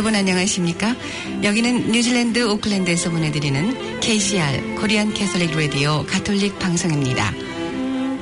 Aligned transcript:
여러분 0.00 0.14
안녕하십니까? 0.14 0.96
여기는 1.42 1.92
뉴질랜드 1.92 2.48
오클랜드에서 2.48 3.10
보내드리는 3.10 4.00
KCR 4.00 4.76
코리안 4.76 5.12
캐톨릭 5.12 5.54
라디오 5.54 6.06
가톨릭 6.06 6.58
방송입니다. 6.58 7.30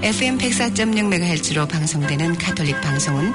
FM 0.02 0.38
104.6MHz로 0.38 1.68
방송되는 1.68 2.36
가톨릭 2.36 2.80
방송은 2.80 3.32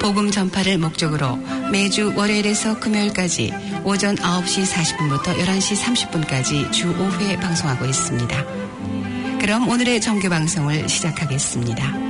복음 0.00 0.32
전파를 0.32 0.78
목적으로 0.78 1.36
매주 1.70 2.12
월요일에서 2.16 2.80
금요일까지 2.80 3.52
오전 3.84 4.16
9시 4.16 4.66
40분부터 4.66 5.38
11시 5.38 5.76
30분까지 5.76 6.72
주 6.72 6.92
5회 6.92 7.40
방송하고 7.40 7.84
있습니다. 7.84 8.44
그럼 9.40 9.68
오늘의 9.68 10.00
정규 10.00 10.28
방송을 10.28 10.88
시작하겠습니다. 10.88 12.05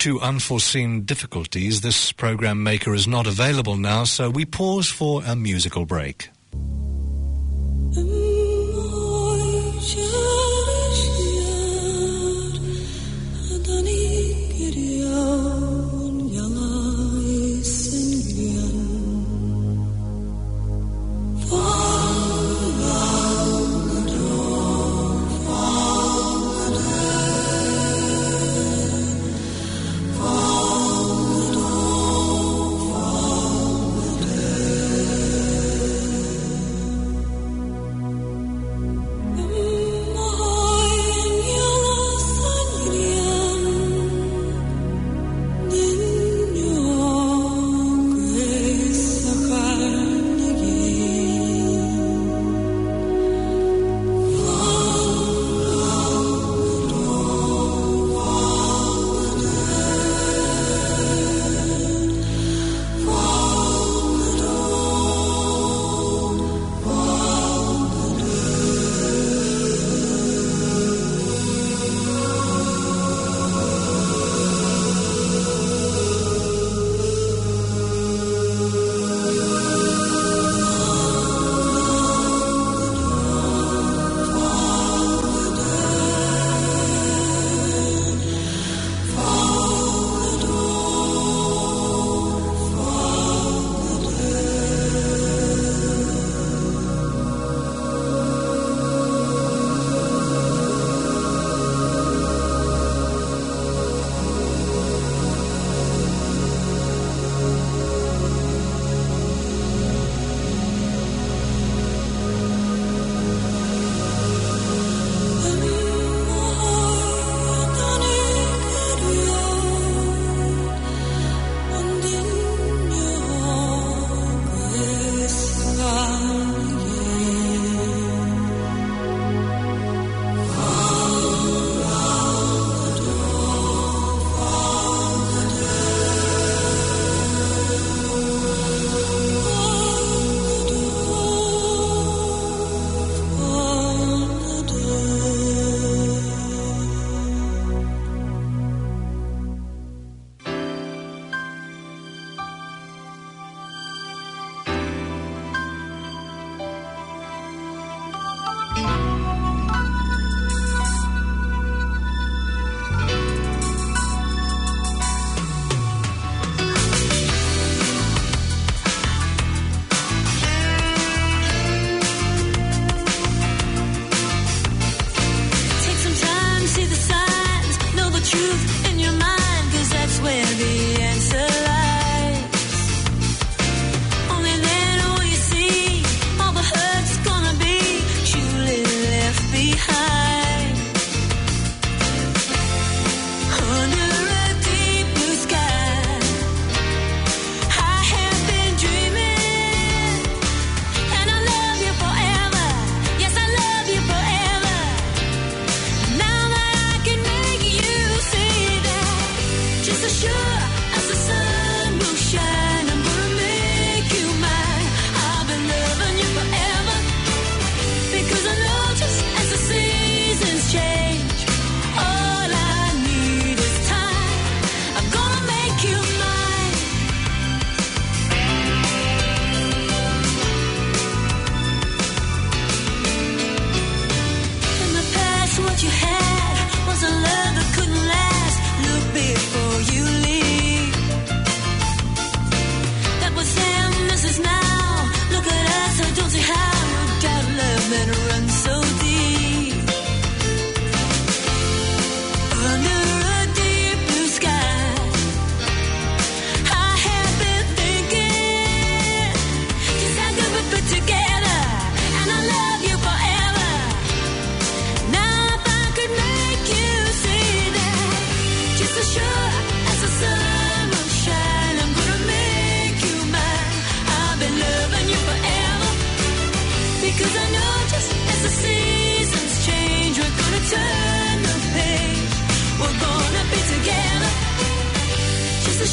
To 0.00 0.20
unforeseen 0.20 1.02
difficulties, 1.02 1.80
this 1.80 2.12
program 2.12 2.62
maker 2.62 2.94
is 2.94 3.08
not 3.08 3.26
available 3.26 3.76
now, 3.76 4.04
so 4.04 4.30
we 4.30 4.44
pause 4.44 4.88
for 4.88 5.22
a 5.24 5.34
musical 5.34 5.84
break. 5.84 6.30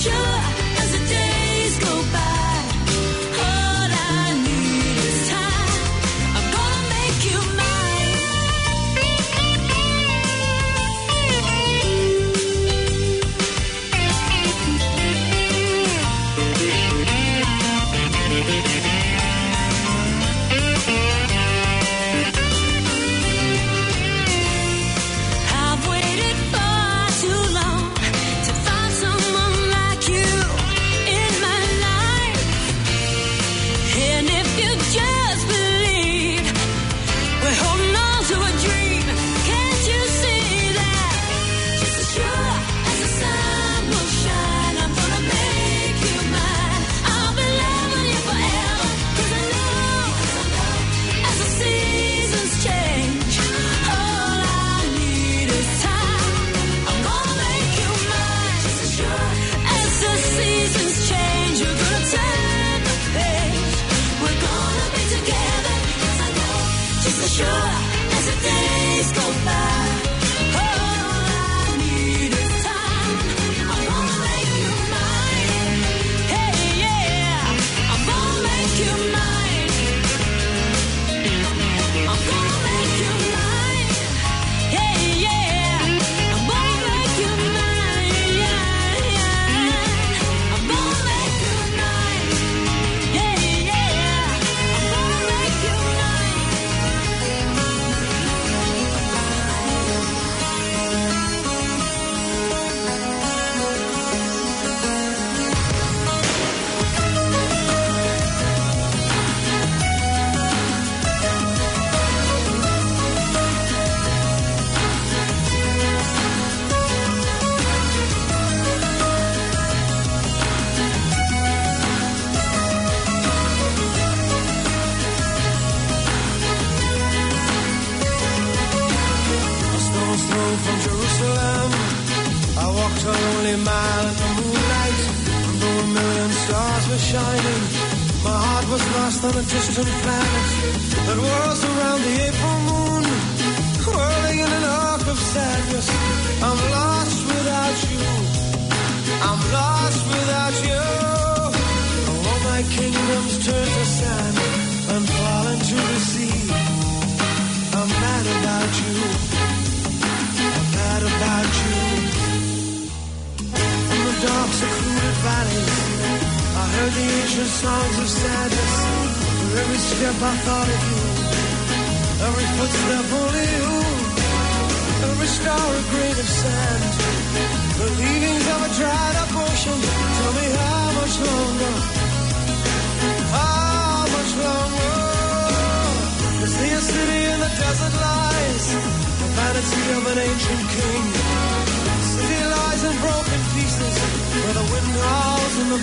sure. 0.06 0.55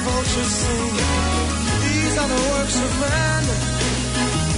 vultures 0.07 0.53
sing. 0.61 0.95
These 1.85 2.15
are 2.19 2.29
the 2.35 2.43
works 2.53 2.77
of 2.87 2.93
man. 3.05 3.43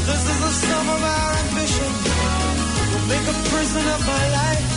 This 0.09 0.23
is 0.33 0.39
the 0.47 0.53
sum 0.65 0.87
of 0.97 1.03
our 1.15 1.33
ambition. 1.45 1.91
We'll 2.91 3.09
make 3.13 3.27
a 3.35 3.37
prison 3.53 3.85
of 3.95 4.01
my 4.15 4.25
life. 4.41 4.69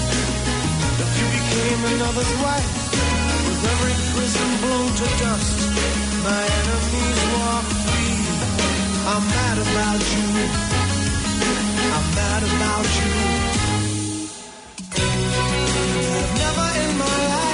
If 1.04 1.12
you 1.20 1.28
became 1.38 1.82
another's 1.94 2.34
wife, 2.46 2.72
with 3.48 3.62
every 3.74 3.96
prison 4.14 4.50
blown 4.64 4.92
to 5.00 5.08
dust, 5.24 5.58
my 6.28 6.44
enemies 6.60 7.22
walk 7.36 7.66
free. 7.86 8.18
I'm 9.12 9.24
mad 9.36 9.58
about 9.68 10.02
you. 10.16 10.28
I'm 11.96 12.08
mad 12.20 12.44
about 12.52 12.88
you. 13.00 13.12
Never 16.42 16.68
in 16.84 16.92
my 17.04 17.18
life. 17.32 17.47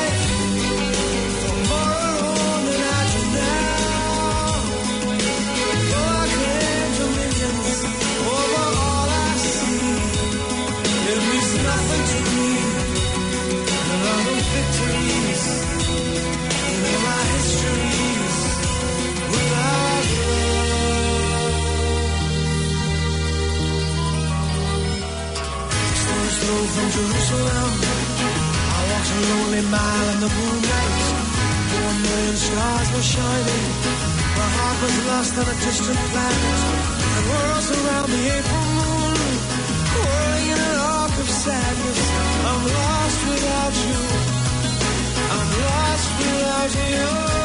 road 26.54 26.70
from 26.76 26.88
Jerusalem. 26.98 27.72
I 28.78 28.82
walked 28.90 29.12
a 29.18 29.20
lonely 29.32 29.64
mile 29.76 30.08
in 30.14 30.20
the 30.26 30.32
moonlight. 30.38 31.04
Four 31.72 31.92
million 32.06 32.38
stars 32.48 32.88
were 32.94 33.08
shining. 33.16 33.66
My 34.40 34.50
heart 34.58 34.78
was 34.84 34.96
lost 35.10 35.34
on 35.42 35.48
a 35.54 35.58
distant 35.66 36.02
planet. 36.12 36.60
And 37.16 37.24
whirls 37.30 37.68
around 37.78 38.10
the 38.16 38.24
April 38.38 38.66
moon. 38.78 39.18
Whirling 39.96 40.48
in 40.54 40.60
an 40.70 40.78
arc 40.98 41.16
of 41.24 41.30
sadness. 41.44 42.02
I'm 42.50 42.62
lost 42.78 43.20
without 43.32 43.76
you. 43.88 44.02
I'm 45.36 45.50
lost 45.68 46.10
without 46.20 46.72
you. 46.92 47.43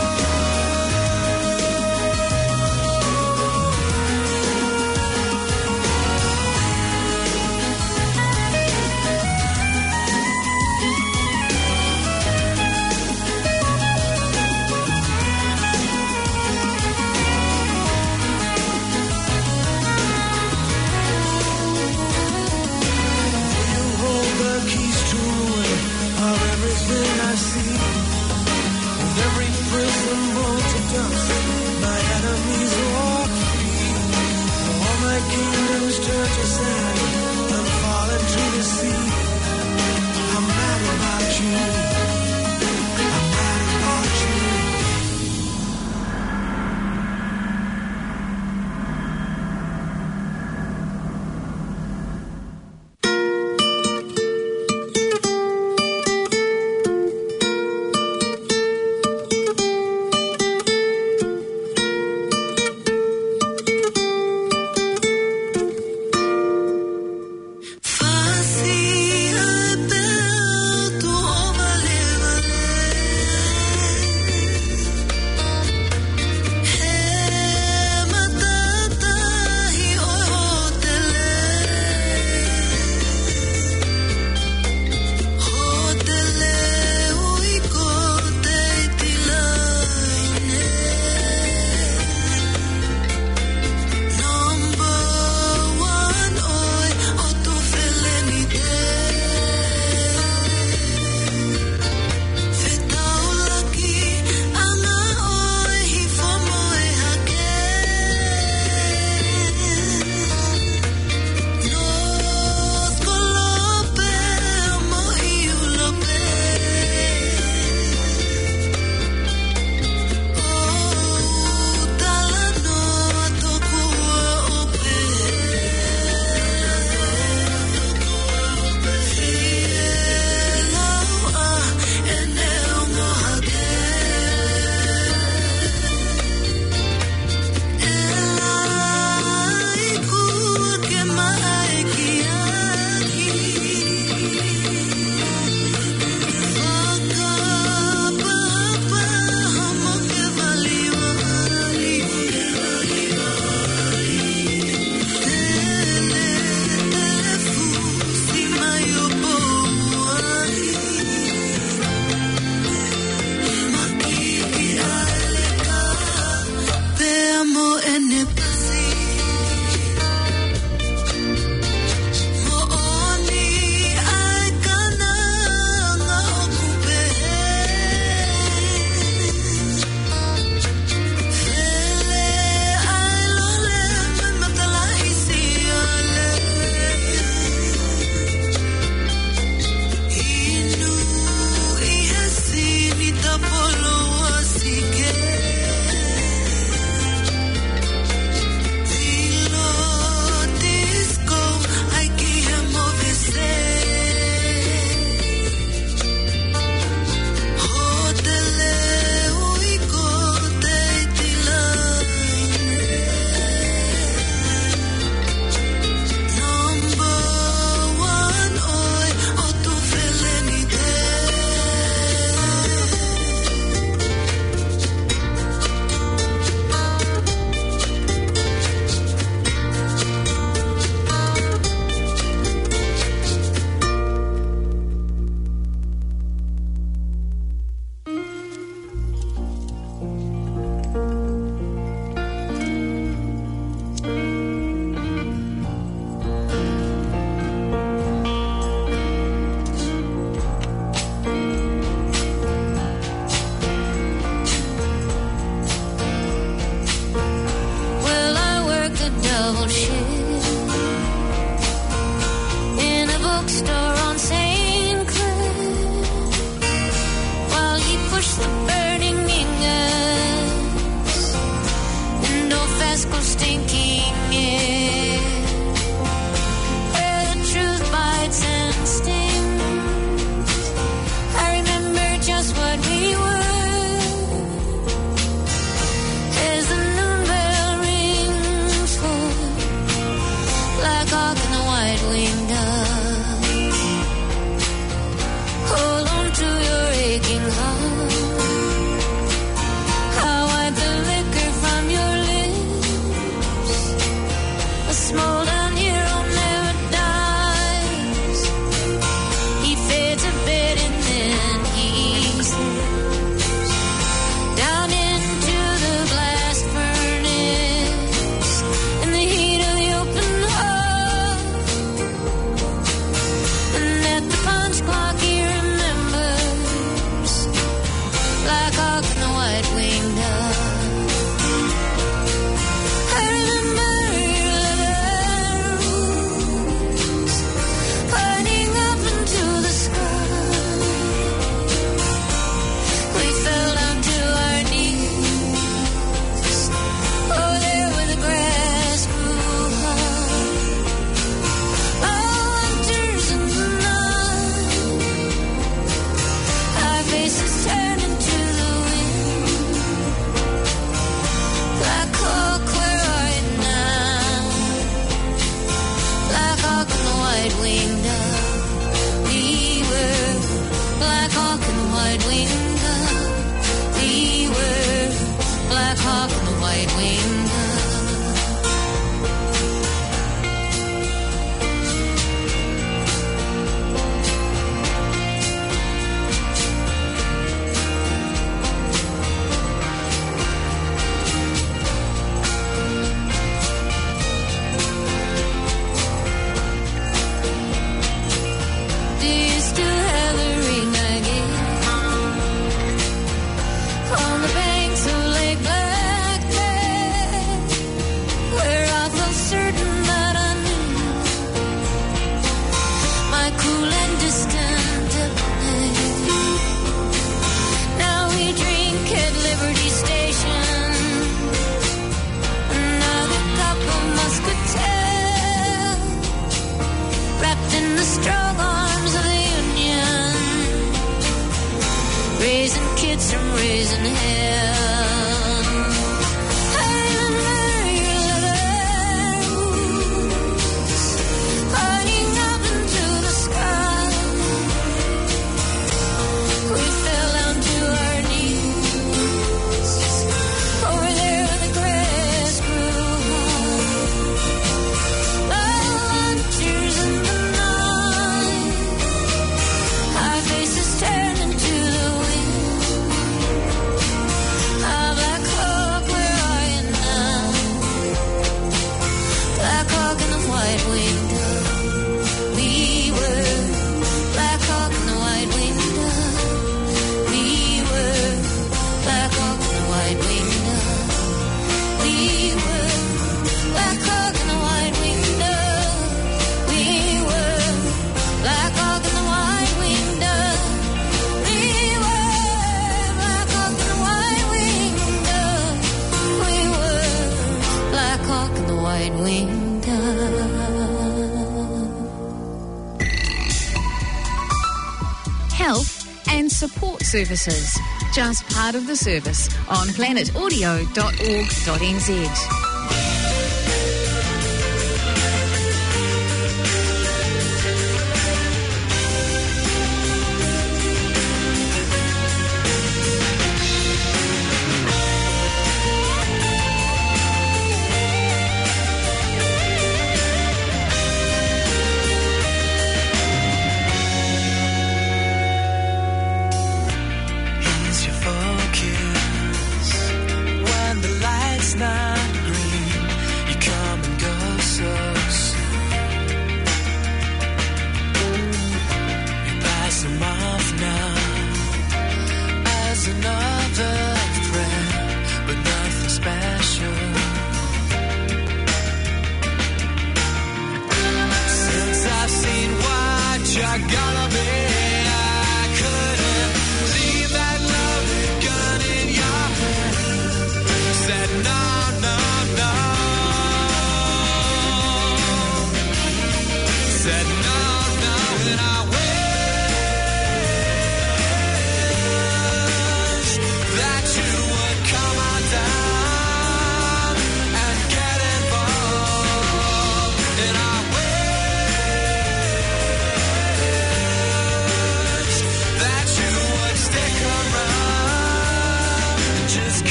Services. 507.18 507.76
Just 508.12 508.48
part 508.54 508.76
of 508.76 508.86
the 508.86 508.94
service 508.94 509.48
on 509.68 509.88
planetaudio.org.nz. 509.88 512.67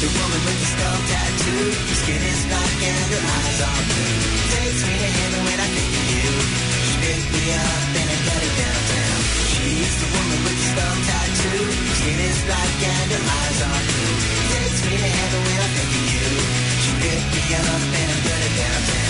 the 0.00 0.08
woman 0.12 0.40
with 0.44 0.58
the 0.60 0.68
skull 0.76 1.00
tattoo. 1.08 1.64
Her 1.72 1.96
skin 1.96 2.20
is 2.20 2.42
black 2.52 2.76
and 2.84 3.08
her 3.16 3.24
eyes 3.32 3.58
are 3.64 3.82
blue. 3.88 4.16
Takes 4.52 4.82
me 4.84 4.92
to 4.92 5.10
heaven 5.16 5.40
when 5.48 5.56
I 5.56 5.68
think 5.72 5.92
of 5.96 6.06
you. 6.12 6.30
She 6.84 6.94
picked 7.00 7.30
me 7.32 7.44
up 7.56 7.84
and 7.96 8.08
I 8.12 8.18
got 8.28 8.40
her 8.44 8.54
downtown. 8.60 9.20
She's 9.56 9.94
the 9.96 10.08
woman 10.12 10.40
with 10.44 10.58
the 10.60 10.66
skull 10.68 10.96
tattoo. 11.00 11.62
Her 11.64 11.96
skin 11.96 12.18
is 12.28 12.38
black 12.44 12.76
and 12.92 13.08
her 13.16 13.24
eyes 13.24 13.58
are 13.64 13.82
blue. 13.88 14.14
Takes 14.52 14.80
me 14.84 14.94
to 15.00 15.10
heaven 15.16 15.40
when 15.48 15.58
I 15.64 15.68
think 15.80 15.90
of 15.96 16.04
you. 16.12 16.28
She 16.82 16.90
picked 17.00 17.30
me 17.32 17.44
up 17.56 17.82
and 17.96 18.08
I 18.12 18.18
got 18.20 18.40
her 18.44 18.52
downtown. 18.52 19.05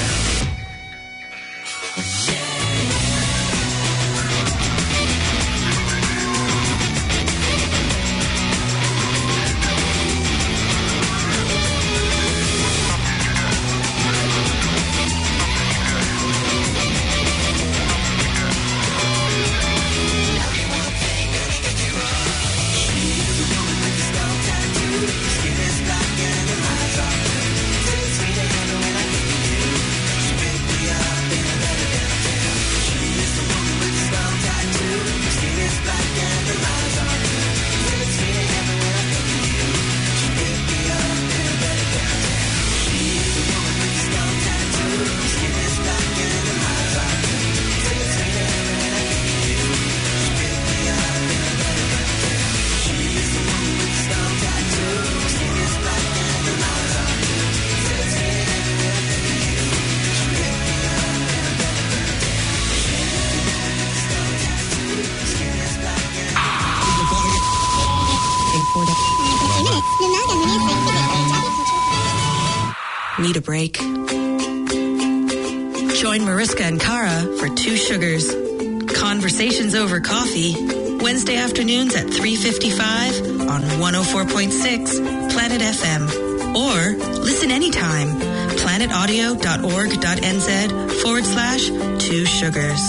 Coffee. 80.07 80.55
Wednesday 81.03 81.37
afternoons 81.37 81.95
at 81.97 82.07
3.55 82.07 83.51
on 83.51 83.63
104.6 83.63 85.33
Planet 85.33 85.61
FM. 85.61 86.09
Or 86.55 86.95
listen 87.21 87.51
anytime. 87.51 88.09
planetaudio.org.nz 88.57 91.03
forward 91.03 91.25
slash 91.25 91.67
Two 92.03 92.25
Sugars. 92.25 92.81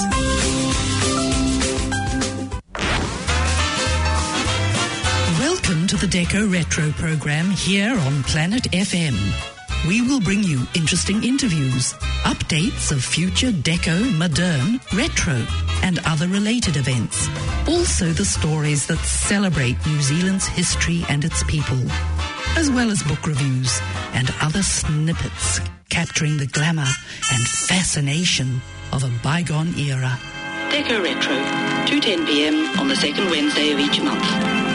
Welcome 5.39 5.87
to 5.87 5.97
the 5.97 6.07
Deco 6.07 6.51
Retro 6.51 6.91
program 6.91 7.49
here 7.49 7.97
on 7.97 8.23
Planet 8.23 8.63
FM. 8.71 9.15
We 9.87 10.01
will 10.01 10.19
bring 10.19 10.43
you 10.43 10.65
interesting 10.75 11.23
interviews, 11.23 11.93
updates 12.23 12.91
of 12.91 13.03
future 13.03 13.51
deco, 13.51 14.15
modern, 14.17 14.79
retro, 14.93 15.35
and 15.87 15.99
other 16.05 16.27
related 16.27 16.75
events. 16.75 17.29
Also, 17.65 18.07
the 18.07 18.25
stories 18.25 18.85
that 18.87 18.97
celebrate 18.99 19.77
New 19.87 20.01
Zealand's 20.01 20.45
history 20.45 21.05
and 21.07 21.23
its 21.23 21.43
people, 21.43 21.79
as 22.57 22.69
well 22.69 22.91
as 22.91 23.01
book 23.03 23.25
reviews 23.25 23.79
and 24.13 24.29
other 24.41 24.61
snippets 24.61 25.61
capturing 25.89 26.35
the 26.37 26.47
glamour 26.47 26.89
and 27.31 27.47
fascination 27.47 28.61
of 28.91 29.05
a 29.05 29.11
bygone 29.23 29.73
era. 29.79 30.19
Deco 30.69 31.01
Retro, 31.01 31.37
2.10pm 31.87 32.77
on 32.77 32.89
the 32.89 32.95
second 32.95 33.29
Wednesday 33.29 33.71
of 33.71 33.79
each 33.79 34.01
month. 34.01 34.25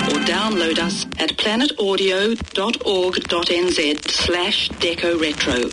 Or 0.09 0.19
download 0.25 0.79
us 0.79 1.05
at 1.19 1.37
planetaudio.org.nz 1.37 4.11
slash 4.11 4.71
Deco 4.71 5.21
Retro. 5.21 5.71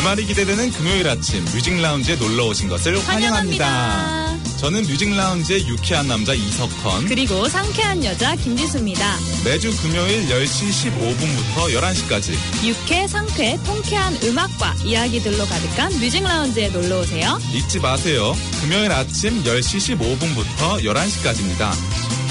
주말이 0.00 0.24
기대되는 0.24 0.70
금요일 0.72 1.06
아침 1.06 1.44
뮤직 1.44 1.78
라운지에 1.78 2.16
놀러 2.16 2.46
오신 2.46 2.70
것을 2.70 2.98
환영합니다. 3.06 4.34
저는 4.58 4.86
뮤직 4.86 5.14
라운지의 5.14 5.68
유쾌한 5.68 6.08
남자 6.08 6.32
이석헌. 6.32 7.04
그리고 7.04 7.46
상쾌한 7.46 8.02
여자 8.02 8.34
김지수입니다. 8.34 9.18
매주 9.44 9.70
금요일 9.82 10.26
10시 10.26 10.90
15분부터 10.90 11.74
11시까지 11.74 12.32
유쾌, 12.66 13.06
상쾌, 13.06 13.58
통쾌한 13.66 14.16
음악과 14.24 14.74
이야기들로 14.86 15.44
가득한 15.44 15.92
뮤직 16.00 16.22
라운지에 16.22 16.68
놀러 16.70 17.00
오세요. 17.00 17.38
잊지 17.52 17.80
마세요. 17.80 18.34
금요일 18.62 18.90
아침 18.92 19.44
10시 19.44 19.98
15분부터 19.98 20.82
11시까지입니다. 20.82 21.72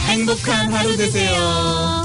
행복한 0.08 0.74
하루 0.74 0.98
되세요. 0.98 1.99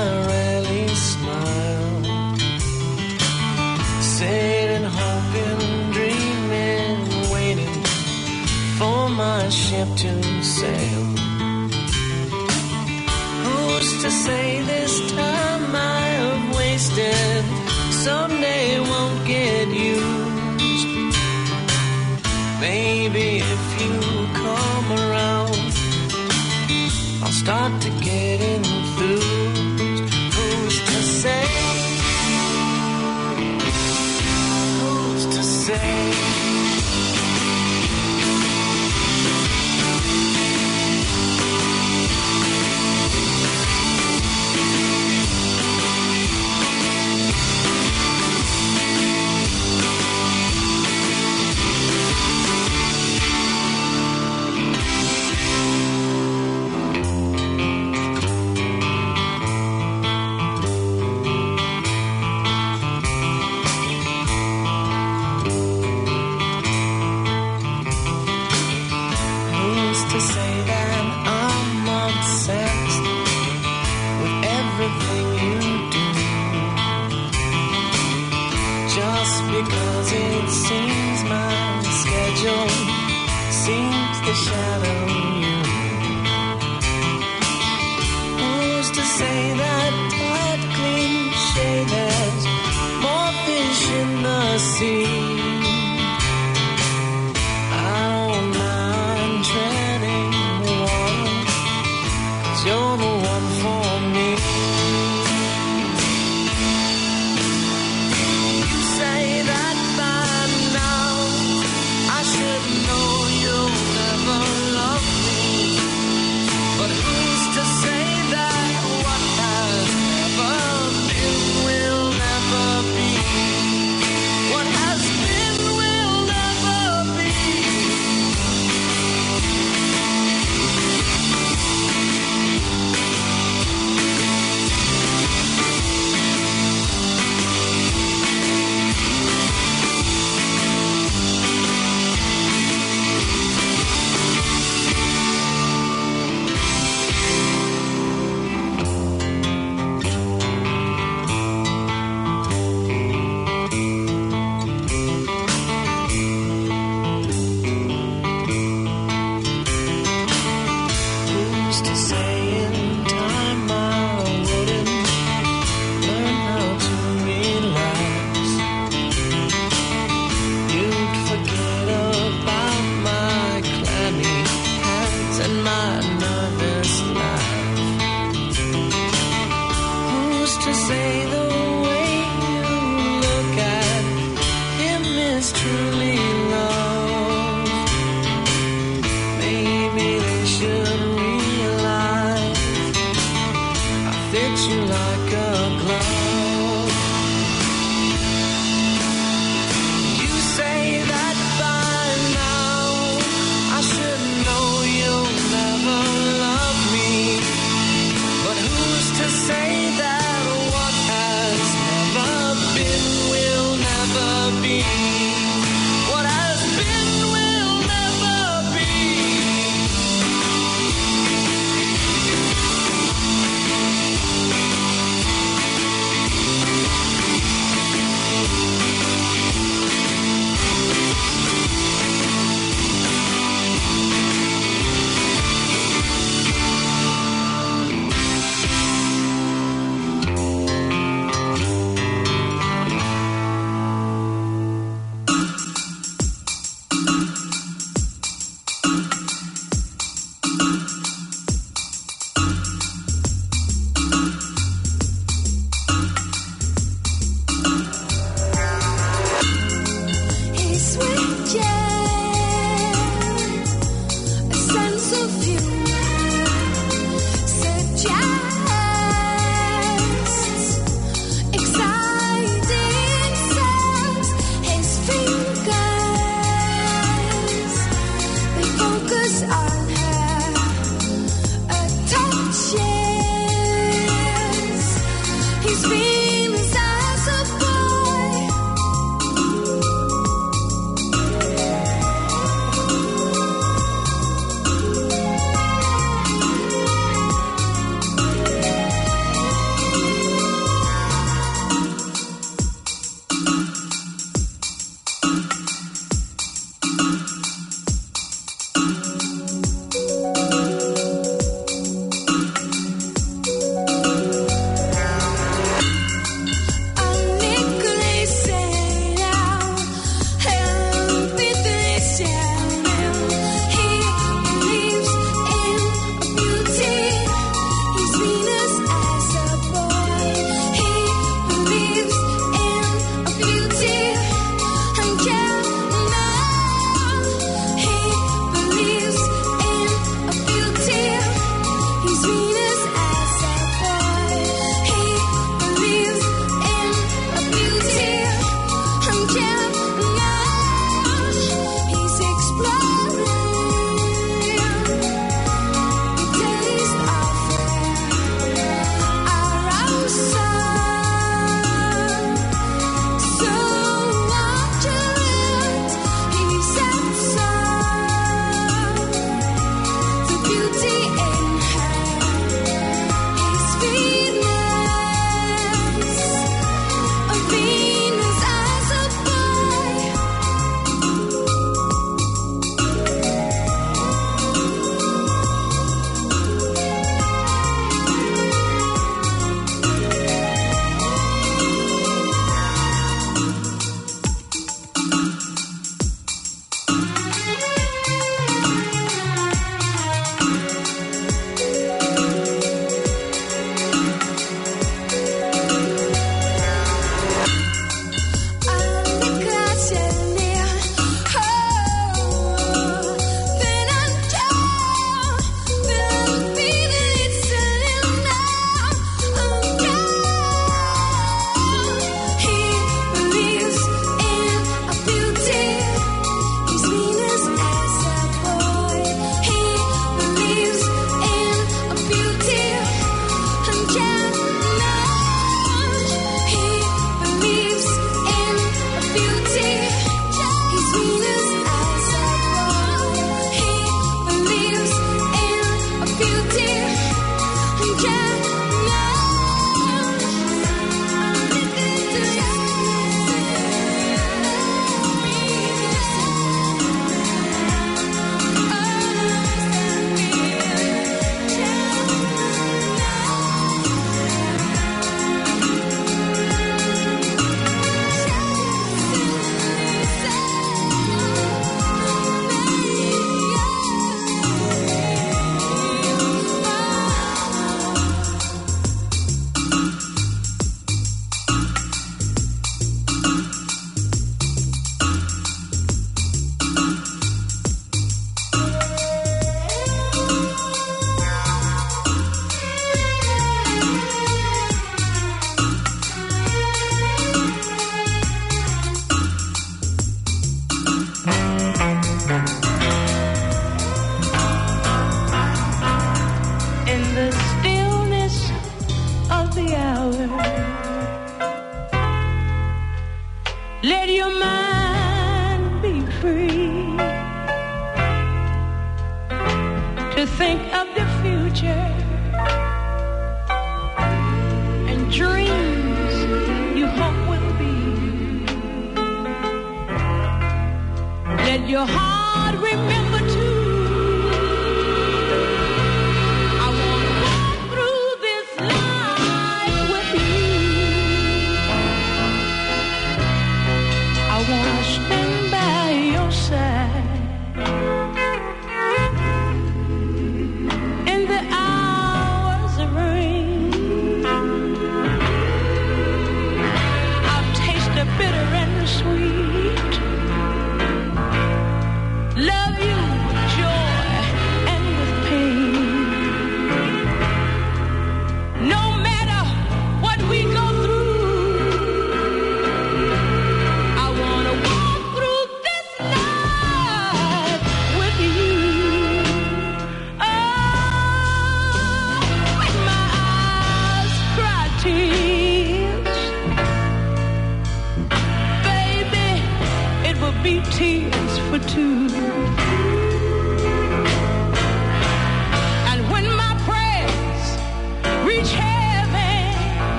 I 0.00 0.08
rarely 0.32 0.88
smile. 1.10 1.96
Sitting, 4.16 4.86
hoping, 4.98 5.60
dreaming, 5.96 6.98
waiting 7.34 7.76
for 8.78 9.00
my 9.22 9.42
ship 9.50 9.88
to 10.04 10.12
sail. 10.42 11.04
Who's 13.44 13.90
to 14.02 14.10
say 14.10 14.62
this 14.72 14.94
time 15.12 15.66
I 15.76 16.02
have 16.22 16.56
wasted 16.56 17.44
someday 18.06 18.80
won't 18.80 19.20
get 19.26 19.68
used? 19.68 20.88
Maybe 22.60 23.26
if 23.54 23.62
you 23.82 23.94
come 24.44 24.88
around, 25.02 25.56
I'll 27.22 27.36
start 27.44 27.72
to 27.82 27.90
get 28.08 28.40
enthused. 28.40 28.59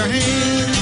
Their 0.00 0.08
hand. 0.08 0.79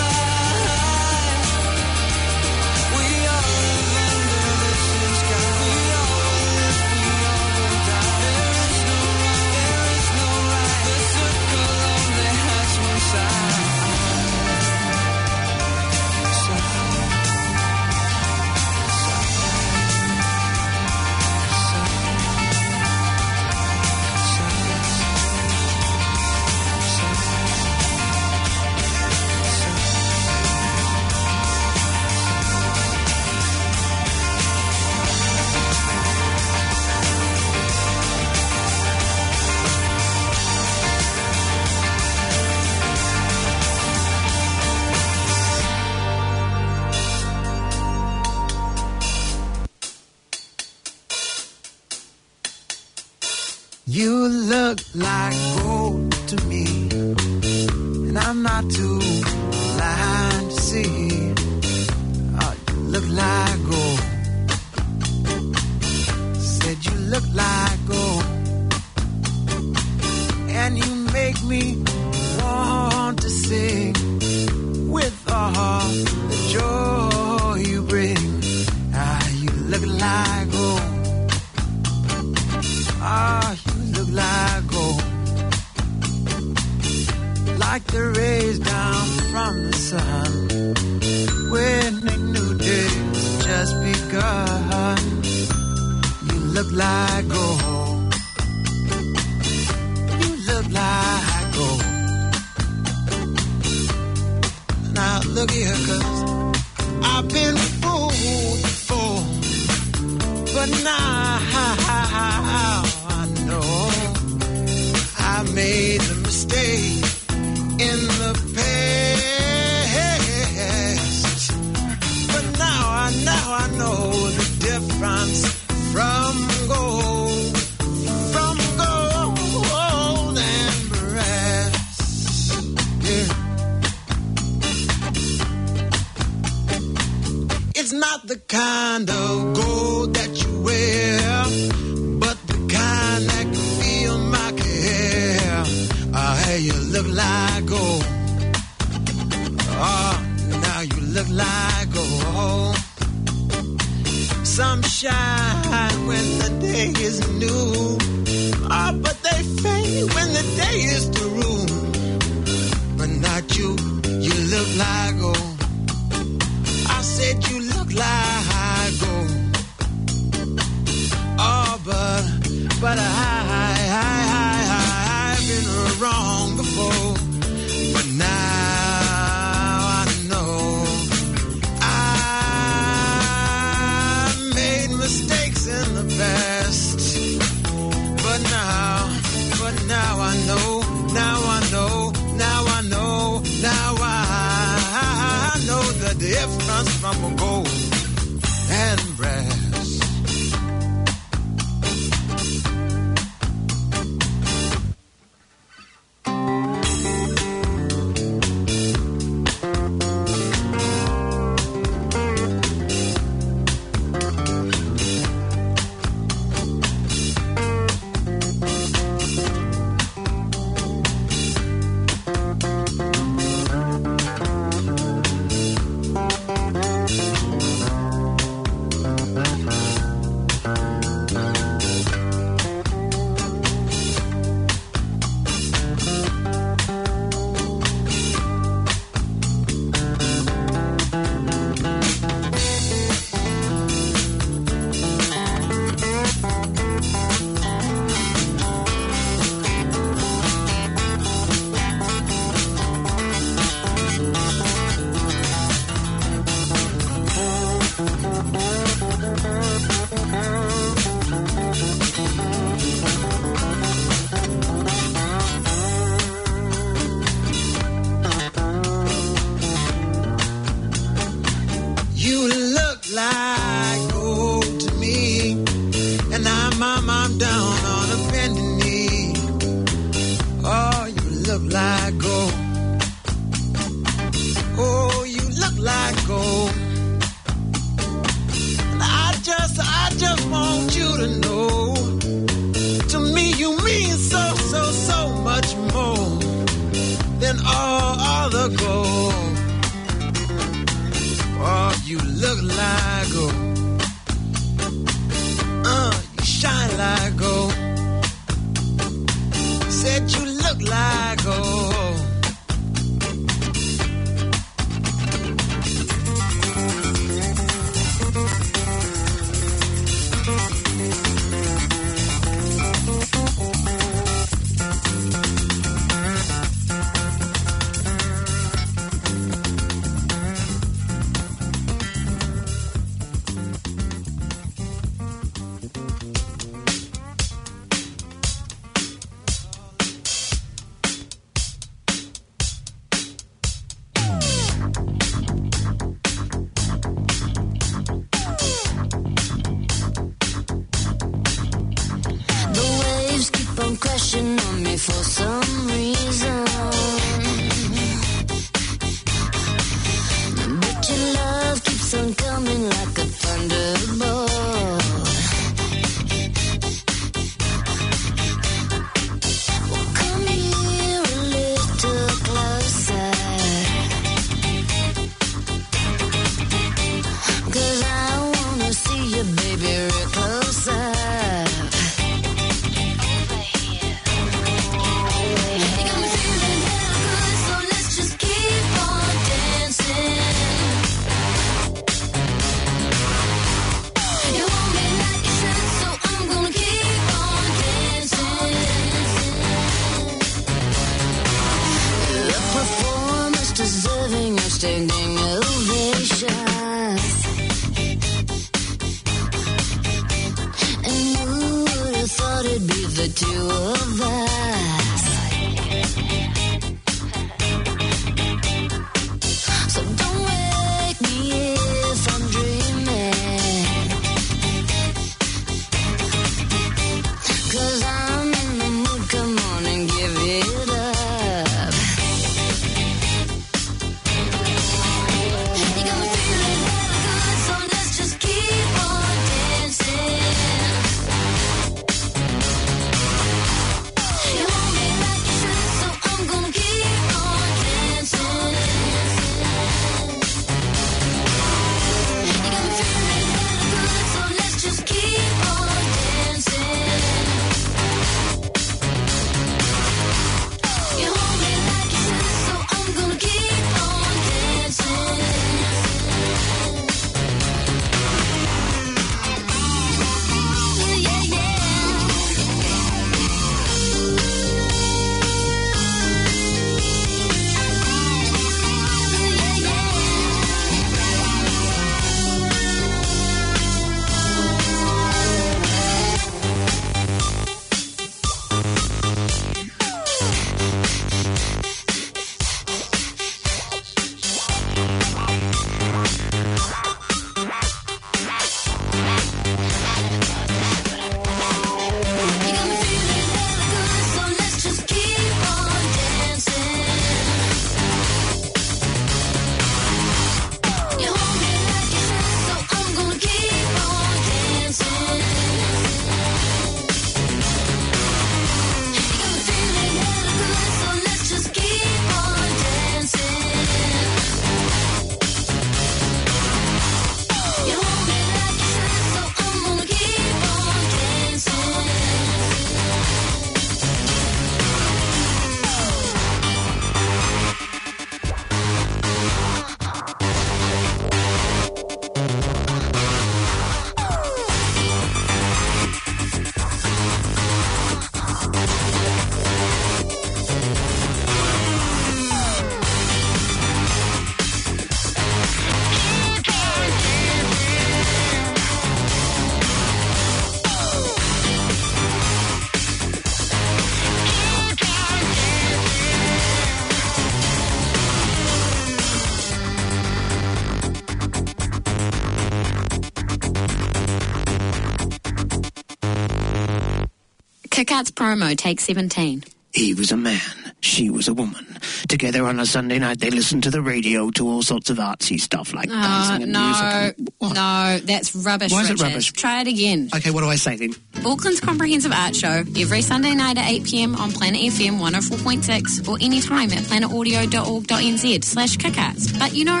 Kick 578.24 578.40
Arts 578.40 578.58
promo, 578.60 578.76
take 578.76 579.00
17. 579.00 579.64
He 579.92 580.14
was 580.14 580.32
a 580.32 580.36
man, 580.36 580.60
she 581.00 581.30
was 581.30 581.46
a 581.46 581.54
woman. 581.54 581.86
Together 582.28 582.64
on 582.66 582.80
a 582.80 582.86
Sunday 582.86 583.18
night, 583.18 583.38
they 583.38 583.50
listened 583.50 583.82
to 583.84 583.90
the 583.90 584.00
radio 584.02 584.50
to 584.52 584.66
all 584.66 584.82
sorts 584.82 585.08
of 585.10 585.18
artsy 585.18 585.60
stuff 585.60 585.92
like 585.94 586.08
Oh, 586.10 586.14
dancing 586.14 586.62
and 586.64 586.72
no, 586.72 586.80
music. 586.80 587.74
no, 587.74 588.18
that's 588.24 588.56
rubbish, 588.56 588.90
Why 588.92 589.02
is 589.02 589.10
it 589.10 589.20
rubbish? 589.20 589.52
Try 589.52 589.82
it 589.82 589.86
again. 589.88 590.30
Okay, 590.34 590.50
what 590.50 590.62
do 590.62 590.68
I 590.68 590.76
say 590.76 590.96
then? 590.96 591.14
Auckland's 591.44 591.80
Comprehensive 591.80 592.32
Art 592.32 592.56
Show, 592.56 592.82
every 592.98 593.22
Sunday 593.22 593.54
night 593.54 593.78
at 593.78 593.84
8pm 593.84 594.36
on 594.38 594.50
Planet 594.52 594.80
FM 594.80 595.18
104.6 595.20 596.28
or 596.28 596.38
anytime 596.40 596.90
at 596.92 597.04
planetaudio.org.nz 597.04 598.64
slash 598.64 598.96
kickarts. 598.96 599.56
But, 599.58 599.74
you 599.74 599.84
know, 599.84 600.00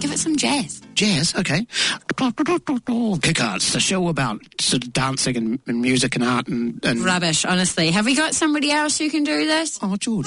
give 0.00 0.10
it 0.12 0.18
some 0.18 0.34
jazz. 0.36 0.80
Jazz, 1.00 1.34
okay. 1.34 1.66
Kick 3.22 3.40
Arts, 3.42 3.72
the 3.72 3.80
show 3.80 4.08
about 4.08 4.42
sort 4.60 4.84
of 4.84 4.92
dancing 4.92 5.34
and, 5.34 5.58
and 5.66 5.80
music 5.80 6.14
and 6.14 6.22
art 6.22 6.46
and, 6.46 6.84
and 6.84 7.00
Rubbish, 7.02 7.46
honestly. 7.46 7.90
Have 7.90 8.04
we 8.04 8.14
got 8.14 8.34
somebody 8.34 8.70
else 8.70 8.98
who 8.98 9.08
can 9.08 9.24
do 9.24 9.46
this? 9.46 9.78
Oh, 9.80 9.96
George. 9.96 10.26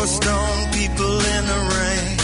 Four 0.00 0.06
stone 0.06 0.72
people 0.72 1.12
in 1.36 1.42
the 1.52 1.60
rain. 1.76 2.16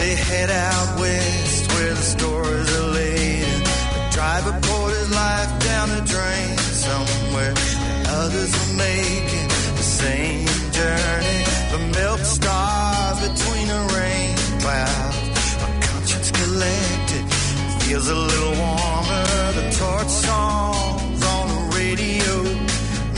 They 0.00 0.14
head 0.16 0.50
out 0.50 0.98
west 0.98 1.72
where 1.72 1.94
the 1.94 2.02
stories 2.02 2.68
are 2.78 2.88
laid. 2.98 3.46
The 3.94 4.02
driver 4.10 4.58
poured 4.66 4.92
his 4.94 5.10
life 5.14 5.52
down 5.70 5.88
the 5.90 6.02
drain 6.14 6.58
somewhere. 6.58 7.54
And 7.94 8.06
others 8.08 8.50
are 8.60 8.74
making 8.74 9.48
the 9.78 9.86
same 10.02 10.46
journey. 10.78 11.40
The 11.74 11.80
milk 12.00 12.20
stars 12.26 13.18
between 13.28 13.66
the 13.74 13.82
rain 13.94 14.34
clouds. 14.58 15.46
My 15.62 15.70
conscience 15.86 16.30
collected. 16.32 17.24
It 17.70 17.82
feels 17.84 18.08
a 18.08 18.16
little 18.16 18.54
warmer. 18.64 19.26
The 19.58 19.66
torch 19.78 20.12
songs 20.26 21.22
on 21.22 21.44
the 21.54 21.62
radio 21.78 22.34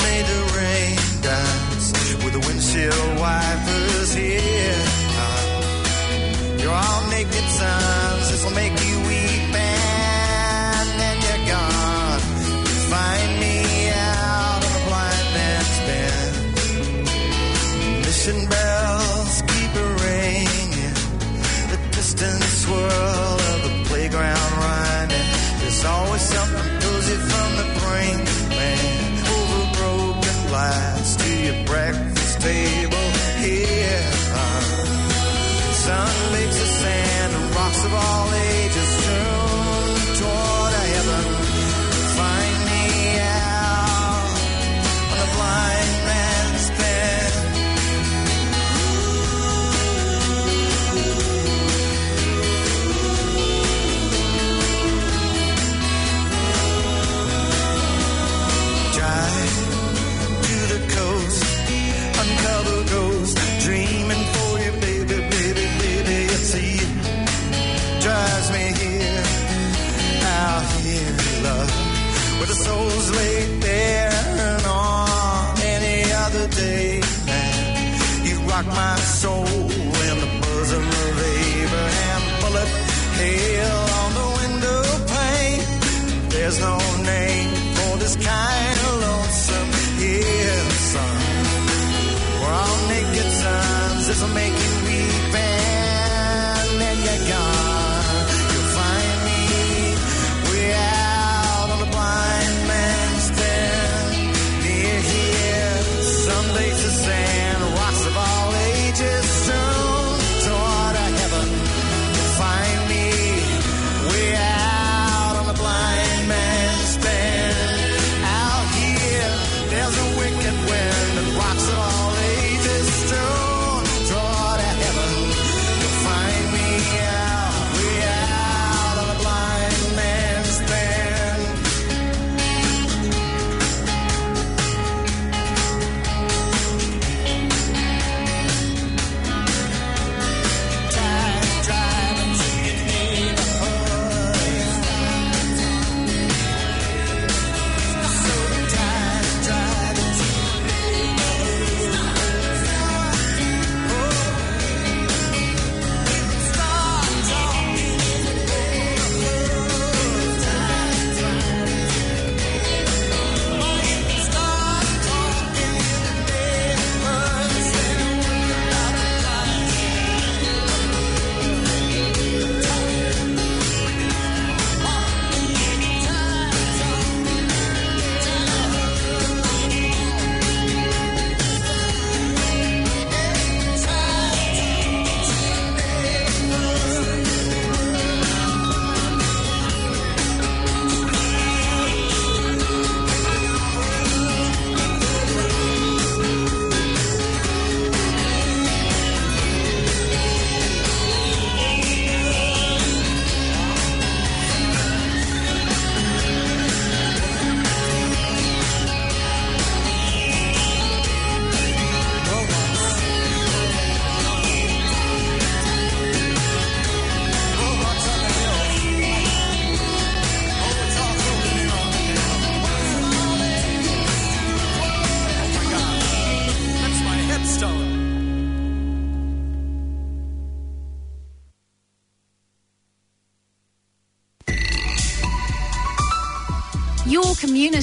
made 0.05 0.27
the 0.35 0.43
rain 0.61 0.97
dance 1.23 1.87
with 2.23 2.35
the 2.35 2.43
windshield. 2.47 3.20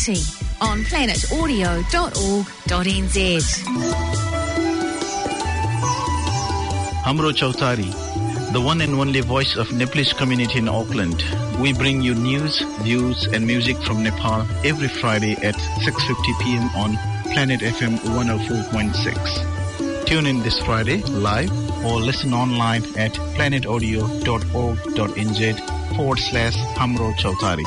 City 0.07 0.23
on 0.61 0.83
planetaudio.org.nz. 0.83 3.47
Hamro 7.03 7.33
Chautari, 7.33 7.91
the 8.53 8.61
one 8.61 8.79
and 8.79 8.93
only 8.93 9.19
voice 9.19 9.57
of 9.57 9.73
Nepalese 9.73 10.13
community 10.13 10.59
in 10.59 10.69
Auckland. 10.69 11.21
We 11.59 11.73
bring 11.73 12.01
you 12.01 12.15
news, 12.15 12.61
views 12.83 13.27
and 13.33 13.45
music 13.45 13.75
from 13.83 14.01
Nepal 14.01 14.47
every 14.63 14.87
Friday 14.87 15.33
at 15.43 15.55
6.50 15.55 16.39
p.m. 16.41 16.69
on 16.75 16.95
Planet 17.33 17.59
FM 17.59 17.99
104.6. 17.99 20.05
Tune 20.05 20.25
in 20.25 20.41
this 20.41 20.57
Friday 20.63 21.03
live 21.03 21.51
or 21.83 21.99
listen 21.99 22.33
online 22.33 22.85
at 22.95 23.11
planetaudio.org.nz 23.35 25.95
forward 25.97 26.19
slash 26.19 26.55
Hamro 26.77 27.13
Chautari. 27.17 27.65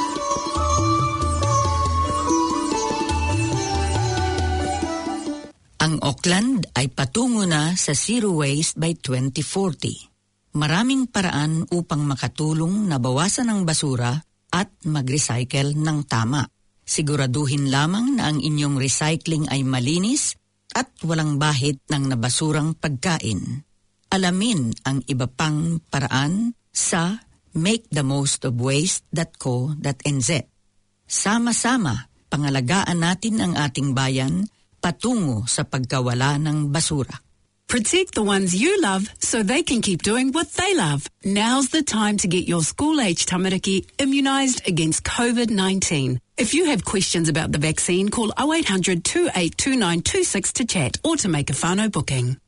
ay 6.81 6.89
patungo 6.89 7.45
na 7.45 7.77
sa 7.77 7.93
zero 7.93 8.41
waste 8.41 8.81
by 8.81 8.97
2040. 8.97 10.57
Maraming 10.57 11.13
paraan 11.13 11.69
upang 11.69 12.09
makatulong 12.09 12.89
na 12.89 12.97
bawasan 12.97 13.53
ang 13.53 13.69
basura 13.69 14.17
at 14.49 14.73
mag-recycle 14.89 15.77
ng 15.77 16.09
tama. 16.09 16.49
Siguraduhin 16.81 17.69
lamang 17.69 18.17
na 18.17 18.33
ang 18.33 18.41
inyong 18.41 18.81
recycling 18.81 19.45
ay 19.53 19.61
malinis 19.61 20.41
at 20.73 20.89
walang 21.05 21.37
bahid 21.37 21.77
ng 21.93 22.17
nabasurang 22.17 22.73
pagkain. 22.81 23.69
Alamin 24.11 24.75
ang 24.89 25.05
iba 25.07 25.31
pang 25.31 25.79
paraan 25.87 26.51
sa 26.73 27.21
makethemostofwaste.co.nz. 27.55 30.31
Sama-sama, 31.07 32.11
pangalagaan 32.27 32.99
natin 33.05 33.39
ang 33.39 33.55
ating 33.55 33.95
bayan 33.95 34.51
patungo 34.81 35.49
sa 35.49 35.63
pagkawala 35.63 36.41
ng 36.41 36.73
basura. 36.73 37.21
Protect 37.71 38.17
the 38.17 38.25
ones 38.25 38.53
you 38.53 38.83
love 38.83 39.09
so 39.21 39.45
they 39.45 39.63
can 39.63 39.81
keep 39.81 40.03
doing 40.03 40.33
what 40.33 40.51
they 40.59 40.75
love. 40.75 41.07
Now's 41.25 41.69
the 41.69 41.85
time 41.85 42.17
to 42.19 42.27
get 42.27 42.49
your 42.49 42.63
school-aged 42.63 43.29
tamariki 43.29 43.87
immunised 43.97 44.67
against 44.67 45.05
COVID-19. 45.05 46.19
If 46.37 46.53
you 46.53 46.67
have 46.67 46.85
questions 46.85 47.29
about 47.29 47.53
the 47.53 47.59
vaccine, 47.59 48.09
call 48.09 48.33
0800 48.35 49.05
282926 49.05 50.53
to 50.55 50.65
chat 50.65 50.99
or 51.05 51.15
to 51.19 51.29
make 51.29 51.49
a 51.51 51.53
whānau 51.53 51.93
booking. 51.93 52.41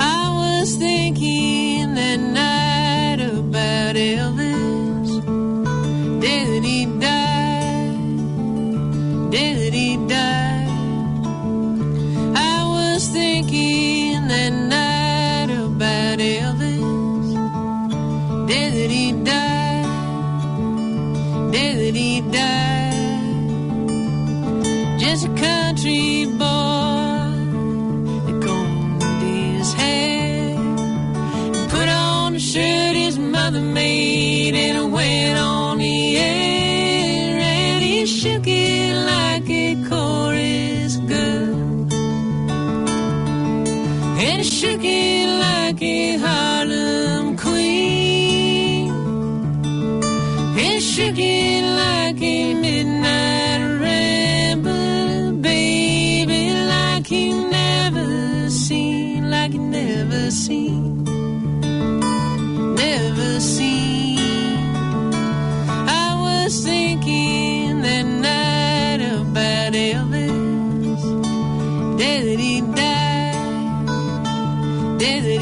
I 0.00 0.32
was 0.32 0.76
thinking 0.76 1.43
made, 33.74 34.54
and 34.54 34.92
went 34.92 35.36
on 35.38 35.78
the 35.78 36.16
air, 36.16 37.38
and 37.40 37.82
he 37.82 38.06
shook 38.06 38.46
it 38.46 38.94
like 39.12 39.50
a 39.50 39.74
chorus 39.88 40.96
girl, 41.12 41.88
and 44.22 44.38
he 44.42 44.44
shook 44.44 44.84
it 44.84 45.28
like 45.46 45.82
a 45.82 46.16
Harlem 46.24 47.36
queen, 47.36 48.90
and 50.60 50.72
he 50.72 50.80
shook 50.80 51.18
it 51.18 51.64
like 51.82 52.22
a 52.22 52.54
midnight 52.54 53.62
ramble, 53.80 55.32
baby, 55.42 56.42
like 56.74 57.06
he 57.06 57.32
never 57.32 58.48
seen, 58.48 59.30
like 59.30 59.52
he 59.52 59.58
never 59.58 60.30
seen, 60.30 61.04
Did 75.04 75.24
he 75.24 75.33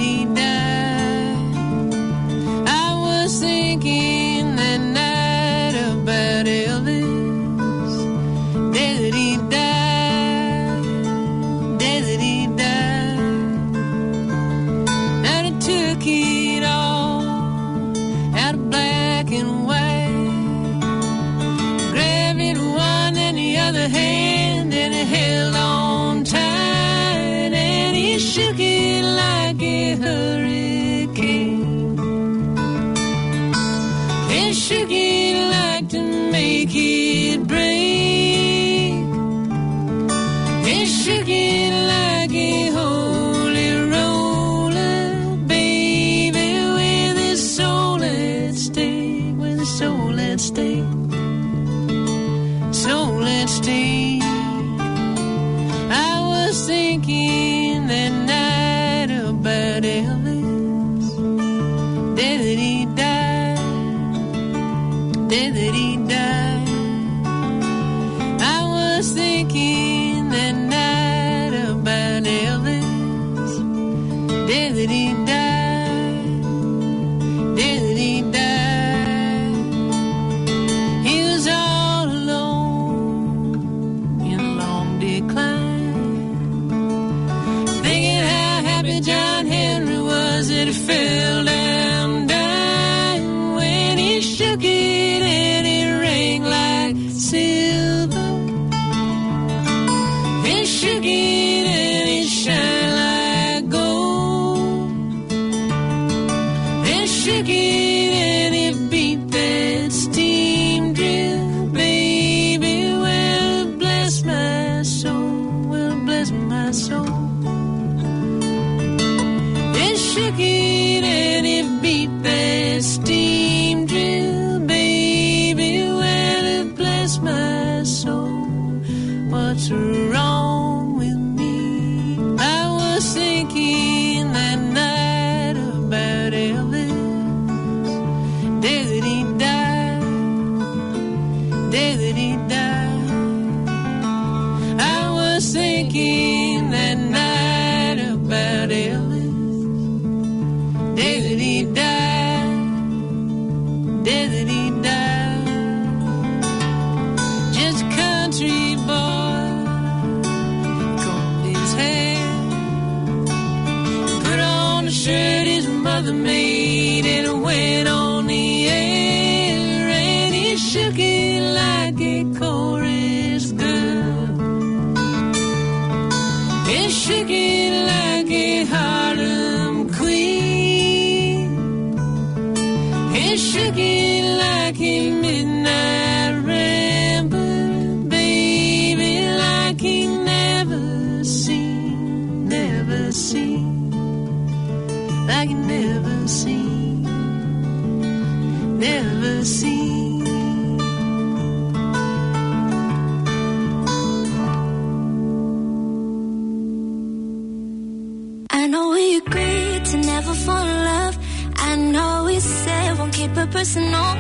never 210.33 210.45
fall 210.45 210.67
in 210.67 210.85
love. 210.85 211.19
I 211.57 211.77
know 211.77 212.25
we 212.27 212.41
said 212.41 212.99
won't 212.99 213.13
keep 213.13 213.37
it 213.37 213.51
personal, 213.51 214.17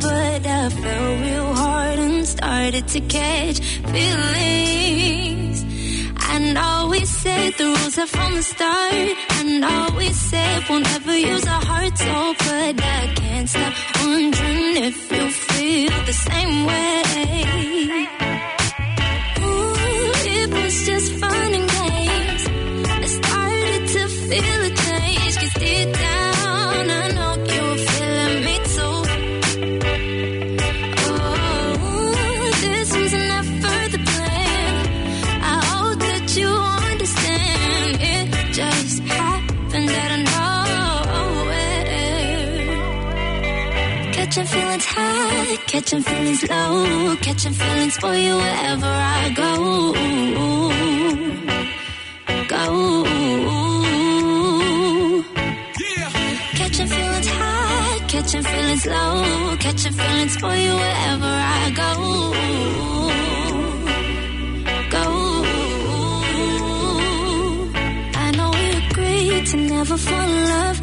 but 0.00 0.46
I 0.46 0.68
fell 0.70 1.16
real 1.20 1.54
hard 1.54 1.98
and 1.98 2.26
started 2.26 2.88
to 2.88 3.00
catch 3.00 3.60
feelings. 3.92 5.64
I 6.16 6.38
know 6.54 6.88
we 6.90 7.04
said 7.04 7.54
the 7.54 7.64
rules 7.64 7.98
are 7.98 8.06
from 8.06 8.34
the 8.34 8.42
start. 8.42 9.16
I 9.38 9.42
know 9.60 9.96
we 9.96 10.08
said 10.12 10.68
won't 10.68 10.88
ever 10.94 11.16
use 11.16 11.46
our 11.46 11.64
hearts, 11.64 12.02
oh, 12.04 12.34
but 12.38 12.80
I 12.98 13.12
can't 13.14 13.48
stop 13.48 13.72
wondering 14.02 14.76
if 14.88 15.12
you 15.12 15.30
feel 15.30 16.04
the 16.10 16.12
same 16.12 16.66
way. 16.66 17.02
Ooh, 19.40 19.74
it 20.38 20.50
was 20.52 20.86
just 20.86 21.12
fun 21.20 21.54
and 21.58 21.68
games. 21.78 22.42
I 22.88 23.06
started 23.18 23.88
to 23.94 24.08
feel 24.08 24.60
a 24.66 24.75
catching 45.76 46.00
feelings 46.00 46.48
low, 46.48 47.16
catching 47.16 47.52
feelings 47.52 47.96
for 47.98 48.14
you 48.14 48.34
wherever 48.34 48.92
I 49.18 49.22
go. 49.42 49.50
Go. 52.54 52.64
Catching 56.60 56.88
feelings 56.94 57.28
high, 57.28 57.98
catching 58.08 58.42
feelings 58.42 58.86
low, 58.86 59.56
catching 59.64 59.92
feelings 59.92 60.36
for 60.42 60.54
you 60.64 60.72
wherever 60.82 61.32
I 61.60 61.64
go. 61.82 61.90
Go. 64.96 65.04
I 68.24 68.26
know 68.36 68.50
we 68.58 68.66
agreed 68.86 69.46
to 69.50 69.56
never 69.74 69.96
fall 69.98 70.28
in 70.36 70.44
love. 70.54 70.80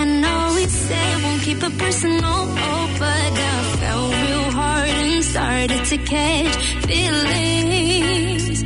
I 0.00 0.04
know 0.22 0.52
we 0.56 0.64
said 0.64 1.22
won't 1.24 1.42
keep 1.42 1.62
it 1.62 1.78
personal, 1.78 2.24
oh, 2.24 2.96
but 2.98 3.32
I 3.38 3.60
and 3.82 4.19
started 5.30 5.84
to 5.84 5.96
catch 5.98 6.56
feelings. 6.90 8.64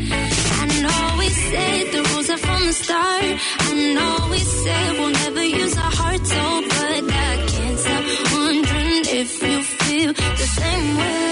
I 0.61 0.67
know 0.83 1.19
we 1.19 1.29
said 1.29 1.93
the 1.93 2.03
rules 2.09 2.31
are 2.31 2.39
from 2.39 2.67
the 2.67 2.73
start. 2.73 3.25
I 3.69 3.73
know 3.97 4.29
we 4.31 4.39
said 4.39 4.93
we'll 4.99 5.11
never 5.25 5.45
use 5.45 5.77
our 5.77 5.93
hearts, 6.01 6.31
oh, 6.33 6.63
but 6.71 7.05
I 7.13 7.35
can't 7.53 7.79
stop 7.79 8.05
wondering 8.33 9.05
if 9.21 9.43
you 9.43 9.63
feel 9.63 10.13
the 10.15 10.49
same 10.59 10.97
way. 10.97 11.25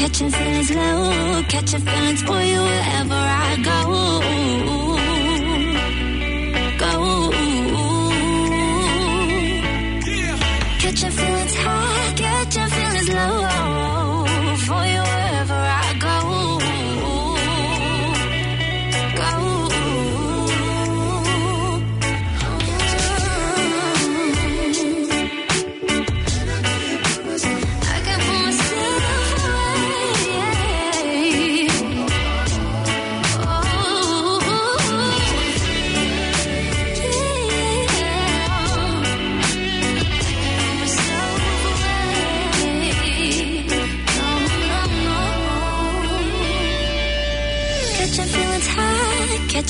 Catching 0.00 0.30
feelings 0.30 0.74
low, 0.74 1.42
catching 1.50 1.80
feelings 1.80 2.22
for 2.22 2.40
you 2.40 2.58
wherever 2.62 3.12
I 3.12 3.56
go. 3.62 4.39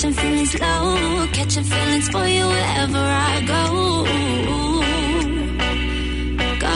Catching 0.00 0.14
feelings 0.14 0.58
low, 0.58 1.26
catching 1.34 1.64
feelings 1.64 2.08
for 2.08 2.26
you 2.26 2.46
wherever 2.46 2.98
I 2.98 3.40
go. 3.52 3.62
Go. 6.64 6.74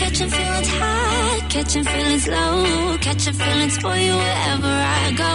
Catching 0.00 0.30
feelings 0.30 0.68
high, 0.80 1.46
catching 1.48 1.84
feelings 1.84 2.26
low, 2.26 2.96
catching 3.00 3.34
feelings 3.34 3.76
for 3.78 3.94
you 3.94 4.14
wherever 4.16 4.74
I 4.98 5.12
go. 5.22 5.32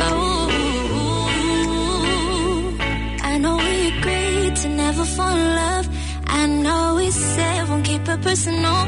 Go. 0.00 0.10
I 3.30 3.38
know 3.38 3.56
we 3.56 3.98
agreed 3.98 4.56
to 4.62 4.68
never 4.68 5.04
fall 5.04 5.36
in 5.36 5.54
love. 5.56 5.88
I 6.26 6.46
know 6.46 6.94
we 6.96 7.10
said 7.10 7.68
won't 7.68 7.83
it 8.08 8.22
personal, 8.22 8.86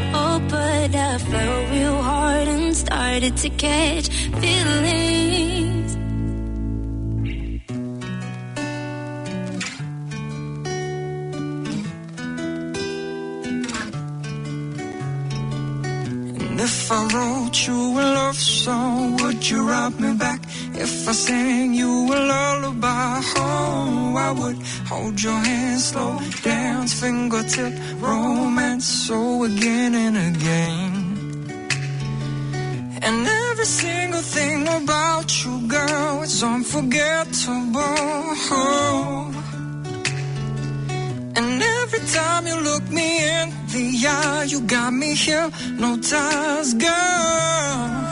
but 0.49 0.95
I 0.95 1.19
fell 1.19 1.71
real 1.71 2.03
hard 2.03 2.49
and 2.49 2.77
started 2.77 3.37
to 3.37 3.51
catch 3.51 4.09
feelings. 4.09 5.95
And 16.41 16.61
if 16.61 16.93
I 16.93 17.09
wrote 17.15 17.67
you 17.67 18.01
a 18.01 18.05
love 18.19 18.37
song, 18.37 19.17
would 19.17 19.51
you 19.51 19.69
write 19.69 19.99
me 20.01 20.15
back? 20.15 20.46
If 20.79 21.09
I 21.09 21.13
sang 21.13 21.73
you 21.75 21.91
a 22.17 22.19
lullaby, 22.33 23.21
oh, 23.37 24.15
I 24.17 24.31
would 24.33 24.59
hold 24.89 25.23
your 25.23 25.41
hand, 25.49 25.81
slow 25.81 26.21
dance, 26.43 27.01
fingertip 27.01 27.73
romance, 28.01 28.87
so 28.87 29.45
again 29.45 29.95
and 29.95 30.17
again. 30.31 31.07
And 33.03 33.27
every 33.27 33.65
single 33.65 34.21
thing 34.21 34.67
about 34.69 35.27
you, 35.45 35.67
girl, 35.69 36.23
is 36.23 36.43
unforgettable. 36.43 37.81
Oh. 38.51 39.33
And 41.37 41.63
every 41.63 42.03
time 42.19 42.47
you 42.47 42.57
look 42.61 42.85
me 42.91 43.09
in 43.35 43.51
the 43.75 44.07
eye, 44.09 44.45
you 44.49 44.61
got 44.63 44.93
me 44.93 45.15
here, 45.15 45.51
no 45.79 45.97
ties, 45.99 46.75
girl. 46.75 48.07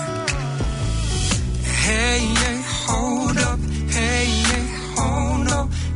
Hey, 1.86 2.20
hey, 2.42 2.53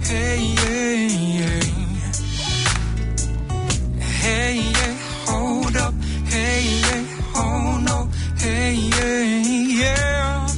Hey, 0.09 0.41
yeah 0.41 1.59
hold 5.27 5.77
up. 5.77 5.95
Hey, 6.33 6.63
hey, 6.87 7.05
hold 7.35 7.89
up. 7.89 8.09
Hey, 8.39 8.75
yeah. 9.81 10.49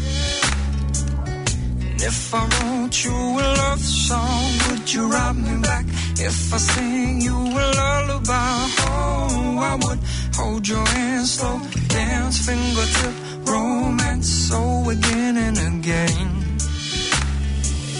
And 1.86 2.02
if 2.10 2.34
I 2.34 2.42
wrote 2.52 3.04
you 3.04 3.12
a 3.12 3.46
love 3.62 3.80
song, 3.80 4.44
would 4.68 4.92
you 4.92 5.10
write 5.10 5.36
me 5.36 5.60
back? 5.62 5.84
If 6.28 6.54
I 6.54 6.58
sing 6.58 7.20
you 7.20 7.36
a 7.36 7.66
lullaby, 7.78 8.56
oh, 8.86 9.58
I 9.70 9.74
would 9.82 10.00
hold 10.36 10.68
your 10.68 10.86
hand, 10.86 11.26
slow 11.26 11.60
dance, 11.88 12.38
fingertip 12.46 13.14
romance, 13.46 14.28
so 14.48 14.90
again 14.90 15.36
and 15.36 15.58
again. 15.58 16.39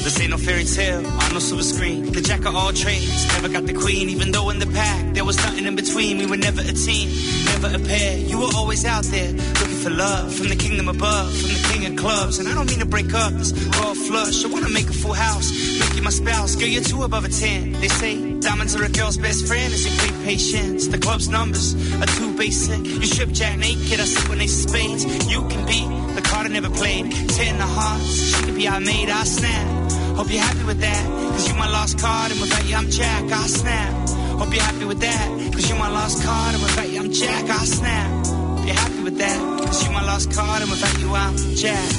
This 0.02 0.18
ain't 0.20 0.30
no 0.30 0.38
fairy 0.38 0.64
tale, 0.64 1.06
on 1.06 1.32
no 1.32 1.38
silver 1.38 1.62
screen. 1.62 2.12
The 2.12 2.20
jack 2.20 2.46
of 2.46 2.56
all 2.56 2.72
trades, 2.72 3.26
never 3.34 3.48
got 3.48 3.66
the 3.66 3.74
queen. 3.74 4.08
Even 4.08 4.32
though 4.32 4.48
in 4.50 4.58
the 4.58 4.66
pack 4.66 5.14
there 5.14 5.24
was 5.24 5.36
nothing 5.36 5.66
in 5.66 5.76
between. 5.76 6.18
We 6.18 6.26
were 6.26 6.36
never 6.36 6.62
a 6.62 6.72
team, 6.72 7.10
never 7.46 7.76
a 7.76 7.78
pair. 7.78 8.18
You 8.18 8.38
were 8.40 8.50
always 8.56 8.84
out 8.84 9.04
there 9.04 9.32
looking 9.32 9.80
for 9.84 9.90
love 9.90 10.34
from 10.34 10.48
the 10.48 10.56
kingdom 10.56 10.88
above, 10.88 11.36
from 11.36 11.50
the 11.50 11.68
king 11.72 11.86
of 11.92 11.96
clubs. 11.96 12.38
And 12.38 12.48
I 12.48 12.54
don't 12.54 12.66
mean 12.66 12.80
to 12.80 12.86
break 12.86 13.12
up 13.12 13.32
this 13.34 13.52
royal 13.52 13.94
flush. 13.94 14.44
I 14.44 14.48
wanna 14.48 14.70
make 14.70 14.88
a 14.88 14.94
full 14.94 15.12
house, 15.12 15.50
make 15.78 15.94
you 15.96 16.02
my 16.02 16.10
spouse. 16.10 16.56
Girl, 16.56 16.68
you're 16.68 16.82
two 16.82 17.02
above 17.02 17.24
a 17.24 17.28
ten. 17.28 17.72
They 17.72 17.88
say 17.88 18.29
diamonds 18.40 18.74
are 18.74 18.84
a 18.84 18.88
girl's 18.88 19.18
best 19.18 19.46
friend. 19.46 19.72
Is 19.72 19.86
it 19.86 19.98
great 20.00 20.24
patience? 20.24 20.88
The 20.88 20.98
club's 20.98 21.28
numbers 21.28 21.74
are 22.00 22.06
too 22.06 22.36
basic. 22.36 22.84
You 22.84 23.06
strip 23.06 23.30
jack 23.30 23.58
naked, 23.58 24.00
I 24.00 24.04
sit 24.04 24.28
when 24.28 24.38
they 24.38 24.46
spades. 24.46 25.04
You 25.30 25.46
can 25.48 25.66
be 25.66 25.80
the 26.14 26.22
card 26.22 26.46
I 26.46 26.48
never 26.48 26.70
played. 26.70 27.10
Ten 27.12 27.58
the 27.58 27.66
hearts, 27.66 28.36
she 28.36 28.44
could 28.44 28.54
be 28.54 28.68
I 28.68 28.78
made, 28.78 29.08
I 29.10 29.24
snap. 29.24 29.92
Hope 30.16 30.30
you're 30.30 30.42
happy 30.42 30.64
with 30.64 30.80
that, 30.80 31.04
cause 31.32 31.48
you 31.48 31.54
my 31.54 31.70
lost 31.70 31.98
card, 31.98 32.30
and 32.32 32.40
without 32.40 32.64
you 32.68 32.76
I'm 32.76 32.90
Jack, 32.90 33.24
I 33.24 33.46
snap. 33.46 34.08
Hope 34.38 34.52
you're 34.52 34.62
happy 34.62 34.84
with 34.84 35.00
that, 35.00 35.52
cause 35.52 35.68
you 35.70 35.76
my 35.76 35.88
lost 35.88 36.22
card, 36.24 36.54
and 36.54 36.62
without 36.62 36.88
you 36.90 37.00
I'm 37.00 37.12
Jack, 37.12 37.44
I 37.48 37.64
snap. 37.64 38.26
Hope 38.26 38.66
you're 38.66 38.74
happy 38.74 39.02
with 39.02 39.18
that, 39.18 39.38
cause 39.64 39.84
you 39.84 39.92
my 39.92 40.04
lost 40.04 40.32
card, 40.32 40.62
and 40.62 40.70
without 40.70 40.98
you 41.00 41.14
I'm 41.14 41.36
Jack. 41.56 41.90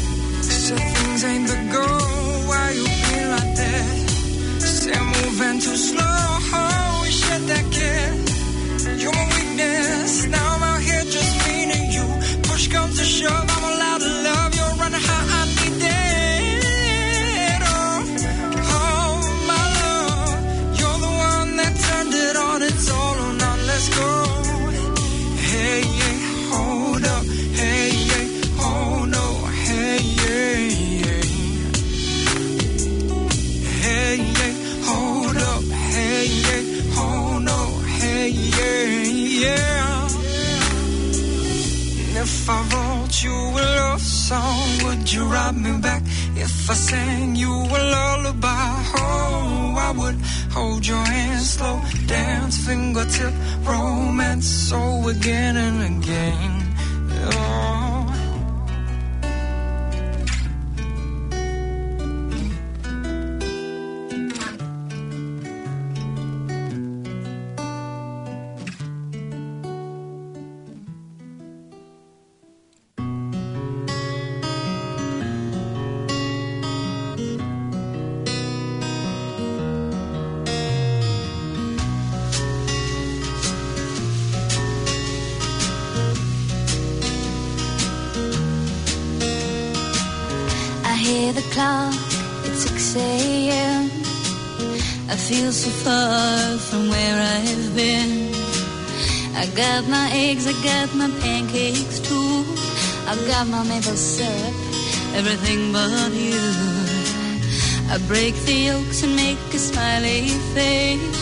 Said 0.41 0.77
things 0.77 1.23
ain't 1.23 1.47
the 1.47 1.55
goal. 1.73 2.47
Why 2.49 2.71
you 2.71 2.85
feel 2.85 3.29
like 3.29 3.50
Say 4.61 4.99
moving 4.99 5.59
too 5.59 5.75
slow. 5.75 6.01
Oh, 6.53 7.01
we 7.03 7.11
weakness. 9.35 10.25
Now 10.27 10.55
I'm 10.55 10.63
out 10.63 10.81
here 10.81 11.03
just 11.03 11.31
feeding 11.41 11.91
you. 11.91 12.05
Push 12.43 12.67
comes 12.67 12.97
to 12.99 13.03
shove. 13.03 13.50
Yeah, 39.41 40.05
if 42.23 42.49
I 42.49 42.59
wrote 42.71 43.23
you 43.23 43.37
a 43.61 43.63
love 43.79 44.01
song, 44.01 44.67
would 44.83 45.11
you 45.11 45.23
write 45.25 45.55
me 45.55 45.73
back? 45.81 46.03
If 46.35 46.69
I 46.69 46.73
sang 46.73 47.35
you 47.35 47.51
a 47.51 47.81
lullaby, 47.93 48.73
oh, 48.95 49.75
I 49.87 49.91
would 49.99 50.19
hold 50.55 50.85
your 50.85 51.05
hand 51.05 51.41
slow, 51.41 51.81
dance, 52.07 52.57
fingertip, 52.65 53.33
romance, 53.63 54.47
so 54.47 55.07
again 55.09 55.57
and 55.57 55.77
again. 55.91 56.53
Oh. 57.33 58.00
Feel 95.31 95.51
so 95.53 95.69
far 95.85 96.57
from 96.57 96.89
where 96.89 97.17
I've 97.35 97.67
been. 97.73 98.11
I 99.41 99.45
got 99.55 99.87
my 99.87 100.07
eggs, 100.11 100.45
I 100.45 100.55
got 100.71 100.87
my 100.93 101.09
pancakes 101.21 101.99
too. 101.99 102.43
I 103.11 103.13
got 103.31 103.47
my 103.47 103.63
maple 103.63 103.95
syrup, 103.95 104.55
everything 105.19 105.71
but 105.71 106.11
you. 106.25 106.43
I 107.93 107.95
break 108.11 108.35
the 108.47 108.57
yolks 108.67 109.03
and 109.03 109.15
make 109.15 109.39
a 109.59 109.61
smiley 109.69 110.27
face. 110.55 111.21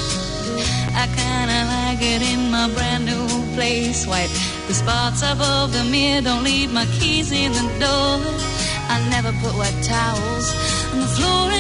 I 1.02 1.06
kinda 1.22 1.60
like 1.76 2.02
it 2.14 2.22
in 2.34 2.42
my 2.50 2.68
brand 2.76 3.06
new 3.12 3.28
place. 3.56 4.08
Wipe 4.08 4.34
the 4.68 4.74
spots 4.74 5.22
above 5.22 5.72
the 5.78 5.84
mirror, 5.84 6.22
don't 6.22 6.44
leave 6.44 6.72
my 6.74 6.88
keys 6.98 7.32
in 7.32 7.52
the 7.60 7.68
door. 7.86 8.16
I 8.94 8.96
never 9.14 9.32
put 9.44 9.54
wet 9.62 9.78
towels 9.84 10.48
on 10.92 11.00
the 11.06 11.12
floor 11.16 11.59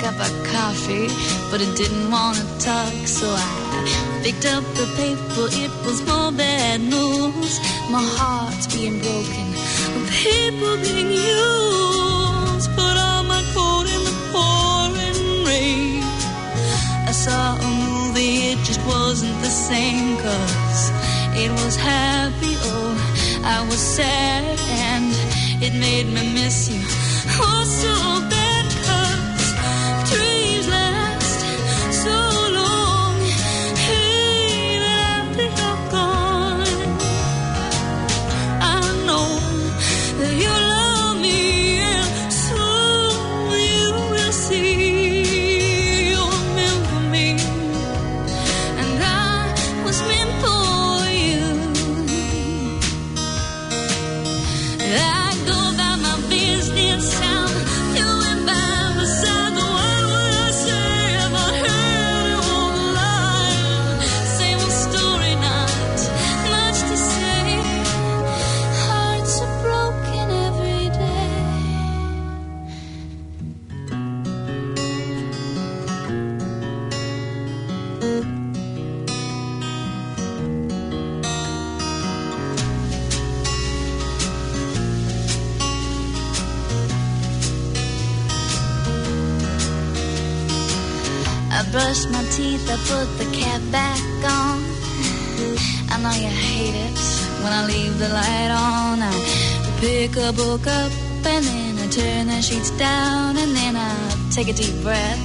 cup 0.00 0.14
of 0.20 0.32
coffee, 0.46 1.08
but 1.50 1.60
it 1.60 1.76
didn't 1.76 2.10
want 2.10 2.36
to 2.38 2.46
talk, 2.58 2.94
so 3.06 3.26
I 3.26 4.20
picked 4.22 4.46
up 4.46 4.62
the 4.78 4.86
paper. 4.96 5.46
It 5.64 5.72
was 5.86 5.98
more 6.06 6.30
bad 6.30 6.80
news. 6.80 7.58
My 7.90 8.04
heart's 8.18 8.66
being 8.74 8.98
broken, 9.00 9.46
people 10.22 10.76
being 10.86 11.10
used. 11.10 12.68
Put 12.78 12.96
on 13.10 13.26
my 13.26 13.42
coat 13.54 13.86
in 13.94 14.02
the 14.08 14.16
pouring 14.30 15.46
rain. 15.46 16.02
I 17.10 17.12
saw 17.12 17.56
a 17.56 17.70
movie, 17.86 18.52
it 18.52 18.58
just 18.64 18.82
wasn't 18.86 19.36
the 19.42 19.50
same, 19.50 20.16
cause 20.18 20.82
it 21.34 21.50
was 21.50 21.76
happy, 21.76 22.54
oh, 22.70 22.94
I 23.44 23.66
was 23.68 23.80
sad, 23.80 24.58
and 24.90 25.10
it 25.62 25.74
made 25.74 26.06
me 26.06 26.22
miss 26.34 26.70
you. 26.70 26.77
Breath. 104.82 105.20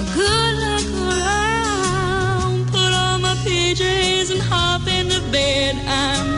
A 0.00 0.02
good 0.14 0.54
look 0.64 0.88
around, 1.08 2.66
put 2.70 2.92
on 2.92 3.22
my 3.22 3.34
PJs 3.44 4.30
and 4.32 4.42
hop 4.42 4.86
into 4.86 5.20
bed. 5.30 5.74
I'm 5.86 6.28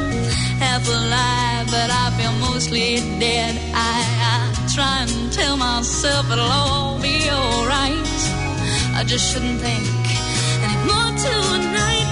half 0.59 0.87
alive, 0.89 1.67
but 1.67 1.91
I 1.91 2.07
feel 2.17 2.33
mostly 2.49 2.97
dead. 3.19 3.55
I, 3.75 3.95
I 4.33 4.69
try 4.75 5.07
and 5.07 5.33
tell 5.33 5.57
myself 5.57 6.31
it'll 6.31 6.45
all 6.45 6.99
be 7.01 7.29
alright. 7.31 8.11
I 8.99 9.05
just 9.07 9.33
shouldn't 9.33 9.61
think 9.61 9.87
anymore 10.67 11.13
tonight, 11.27 12.06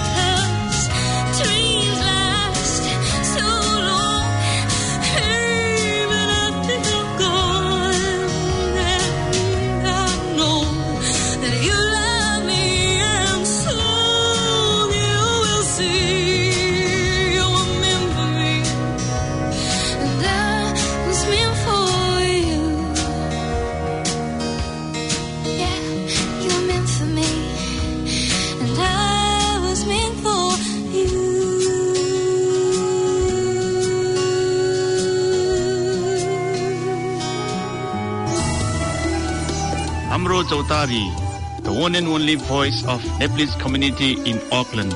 Amro 40.45 40.63
Chautari, 40.63 41.63
the 41.63 41.73
one 41.73 41.95
and 41.95 42.07
only 42.07 42.35
voice 42.35 42.85
of 42.85 43.03
Nepalese 43.19 43.55
community 43.55 44.13
in 44.29 44.39
Auckland. 44.51 44.93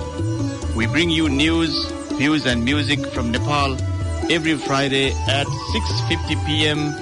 We 0.76 0.86
bring 0.86 1.10
you 1.10 1.28
news, 1.30 1.74
views 2.14 2.46
and 2.46 2.64
music 2.64 3.04
from 3.08 3.32
Nepal 3.32 3.76
every 4.32 4.56
Friday 4.58 5.12
at 5.28 5.48
6.50 5.48 6.46
p.m. 6.46 6.94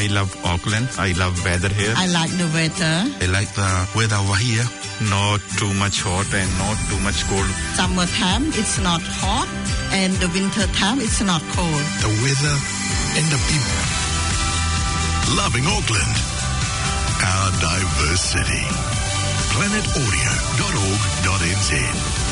I 0.00 0.06
love 0.06 0.32
Auckland. 0.46 0.88
I 0.96 1.12
love 1.12 1.44
weather 1.44 1.68
here. 1.68 1.92
I 1.94 2.06
like 2.06 2.30
the 2.40 2.48
weather. 2.56 3.04
I 3.20 3.26
like 3.28 3.52
the 3.52 3.68
weather 3.94 4.16
over 4.16 4.32
here. 4.40 4.64
Not 5.12 5.44
too 5.60 5.68
much 5.76 6.00
hot 6.00 6.24
and 6.32 6.48
not 6.56 6.80
too 6.88 6.96
much 7.04 7.20
cold. 7.28 7.44
Summertime, 7.76 8.48
it's 8.56 8.80
not 8.80 9.04
hot, 9.04 9.44
and 9.92 10.16
the 10.24 10.32
winter 10.32 10.64
time, 10.72 11.04
it's 11.04 11.20
not 11.20 11.44
cold. 11.52 11.84
The 12.00 12.08
weather 12.24 12.56
and 13.20 13.28
the 13.28 13.36
people. 13.52 13.84
Loving 15.36 15.68
Auckland. 15.68 16.16
Our 17.20 17.52
diverse 17.60 18.24
city. 18.24 18.64
planetaudio.org.nz. 19.52 22.29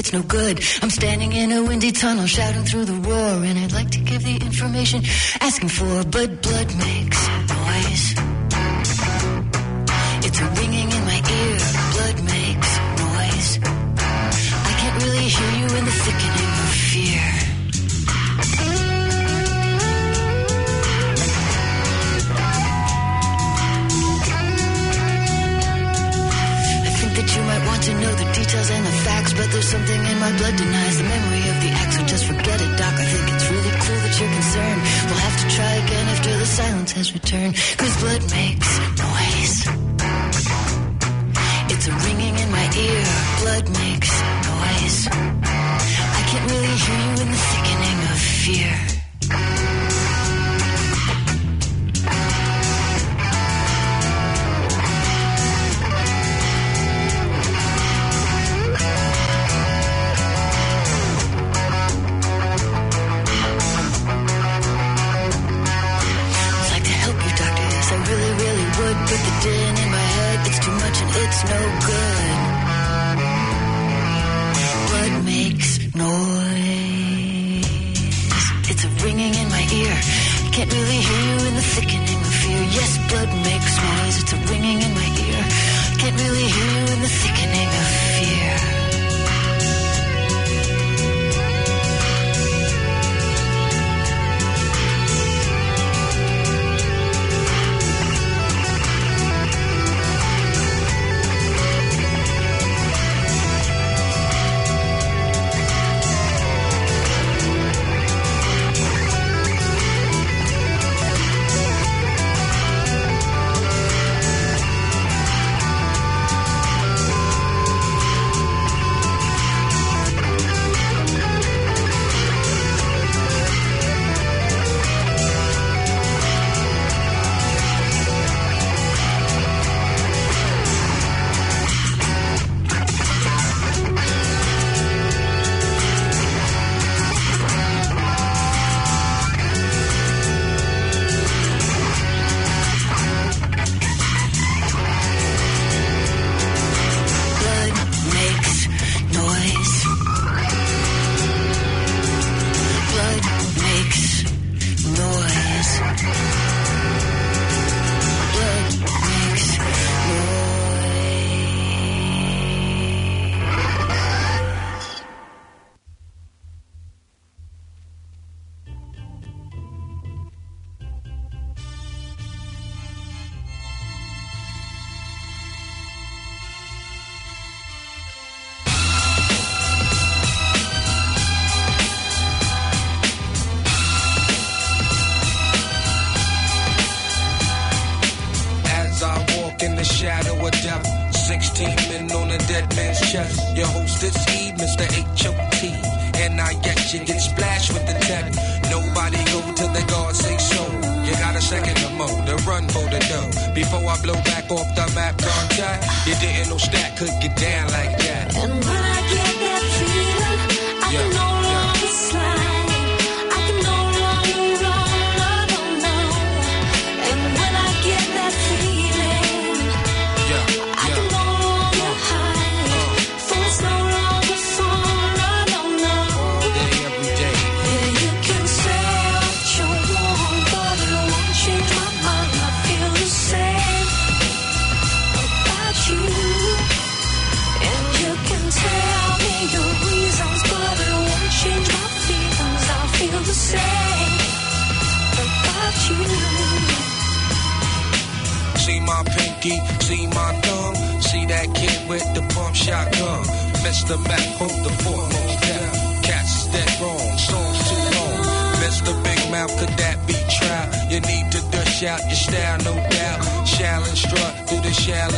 it's 0.00 0.12
no 0.14 0.22
good. 0.22 0.64
I'm 0.82 0.88
standing 0.88 1.32
in 1.32 1.52
a 1.52 1.62
windy 1.62 1.92
tunnel, 1.92 2.26
shouting 2.26 2.64
through 2.64 2.86
the 2.86 2.94
roar, 3.08 3.44
and 3.44 3.58
I'd 3.58 3.72
like 3.72 3.90
to 3.90 4.00
give 4.00 4.24
the 4.24 4.36
information 4.36 5.02
asking 5.40 5.68
for, 5.68 6.04
but 6.04 6.42
blood 6.42 6.74
may 6.78 6.99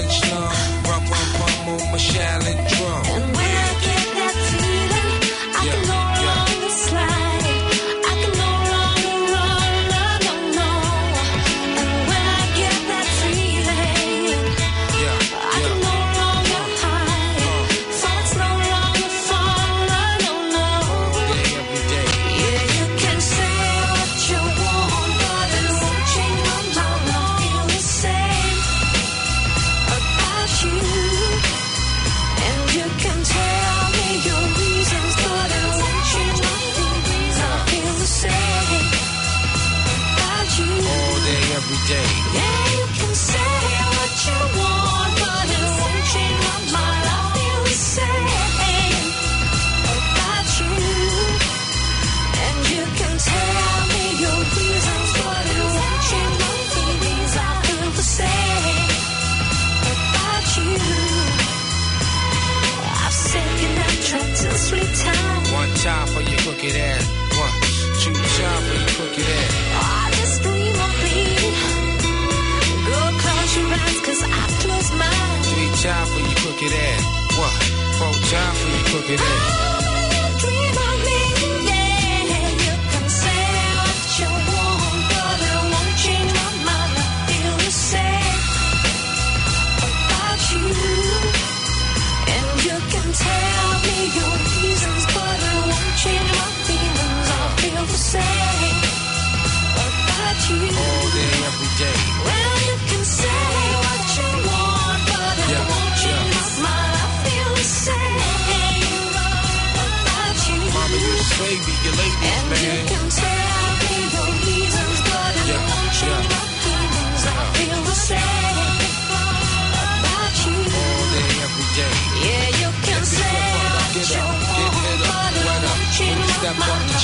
challenge, 0.08 0.30
love. 0.30 0.84
Rum, 0.88 1.04
rum, 1.04 1.28
rum 1.40 1.80
on 1.80 1.92
my 1.92 1.98
challenge 1.98 2.72
drum. 2.72 3.51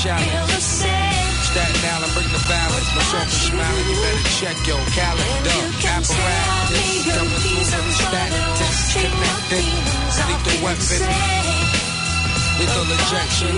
Challenge. 0.02 0.62
Staten 0.62 1.82
Island, 1.90 2.12
bring 2.14 2.30
the 2.30 2.42
balance. 2.46 2.88
My 2.94 3.02
soul 3.10 3.26
is 3.26 3.34
smiling, 3.50 3.86
you 3.90 3.96
better 3.98 4.26
check 4.38 4.56
your 4.62 4.82
calendar. 4.94 5.58
Apparatus 5.90 7.02
coming 7.08 7.42
through 7.42 7.58
with 7.58 7.82
the 7.82 7.94
status 7.98 8.78
connected. 8.94 9.66
Lethal 10.28 10.56
weapon, 10.62 11.02
lethal 12.58 12.86
injection. 12.94 13.54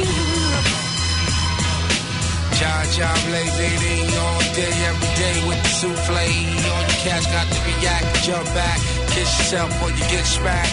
John 2.56 2.84
John 2.92 3.18
blazing 3.28 4.08
all 4.16 4.40
day, 4.56 4.74
every 4.88 5.12
day 5.20 5.36
with 5.44 5.60
the 5.60 5.72
souffle. 5.80 6.16
All 6.16 6.82
your 6.88 7.00
cats 7.04 7.26
got 7.28 7.46
to 7.52 7.60
react, 7.68 8.06
jump 8.24 8.46
back, 8.56 8.78
kiss 9.12 9.28
yourself 9.38 9.70
or 9.82 9.90
you 9.90 10.04
get 10.08 10.24
smacked. 10.24 10.72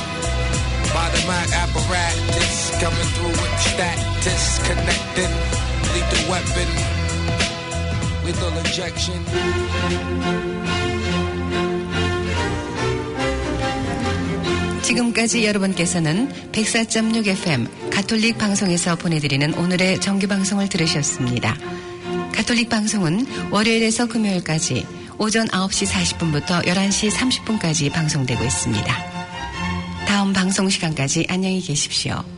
By 0.93 1.09
the 1.11 1.19
mic 1.27 1.51
apparatus 1.51 2.71
coming 2.79 3.09
through 3.19 3.35
with 3.35 3.51
the 3.51 3.63
status 3.75 4.59
connected. 4.67 5.56
Lethal 5.97 6.29
weapon, 6.31 6.67
lethal 8.23 8.53
injection. 8.53 9.25
지금까지 14.83 15.43
여러분께서는 15.43 16.31
104.6 16.51 17.27
FM 17.29 17.89
가톨릭 17.89 18.37
방송에서 18.37 18.95
보내드리는 18.95 19.55
오늘의 19.55 19.99
정규 19.99 20.27
방송을 20.27 20.69
들으셨습니다. 20.69 21.57
가톨릭 22.31 22.69
방송은 22.69 23.49
월요일에서 23.49 24.05
금요일까지 24.05 24.85
오전 25.17 25.47
9시 25.47 25.87
40분부터 25.87 26.63
11시 26.63 27.09
30분까지 27.09 27.91
방송되고 27.91 28.43
있습니다. 28.43 28.97
다음 30.05 30.31
방송 30.31 30.69
시간까지 30.69 31.25
안녕히 31.27 31.59
계십시오. 31.59 32.36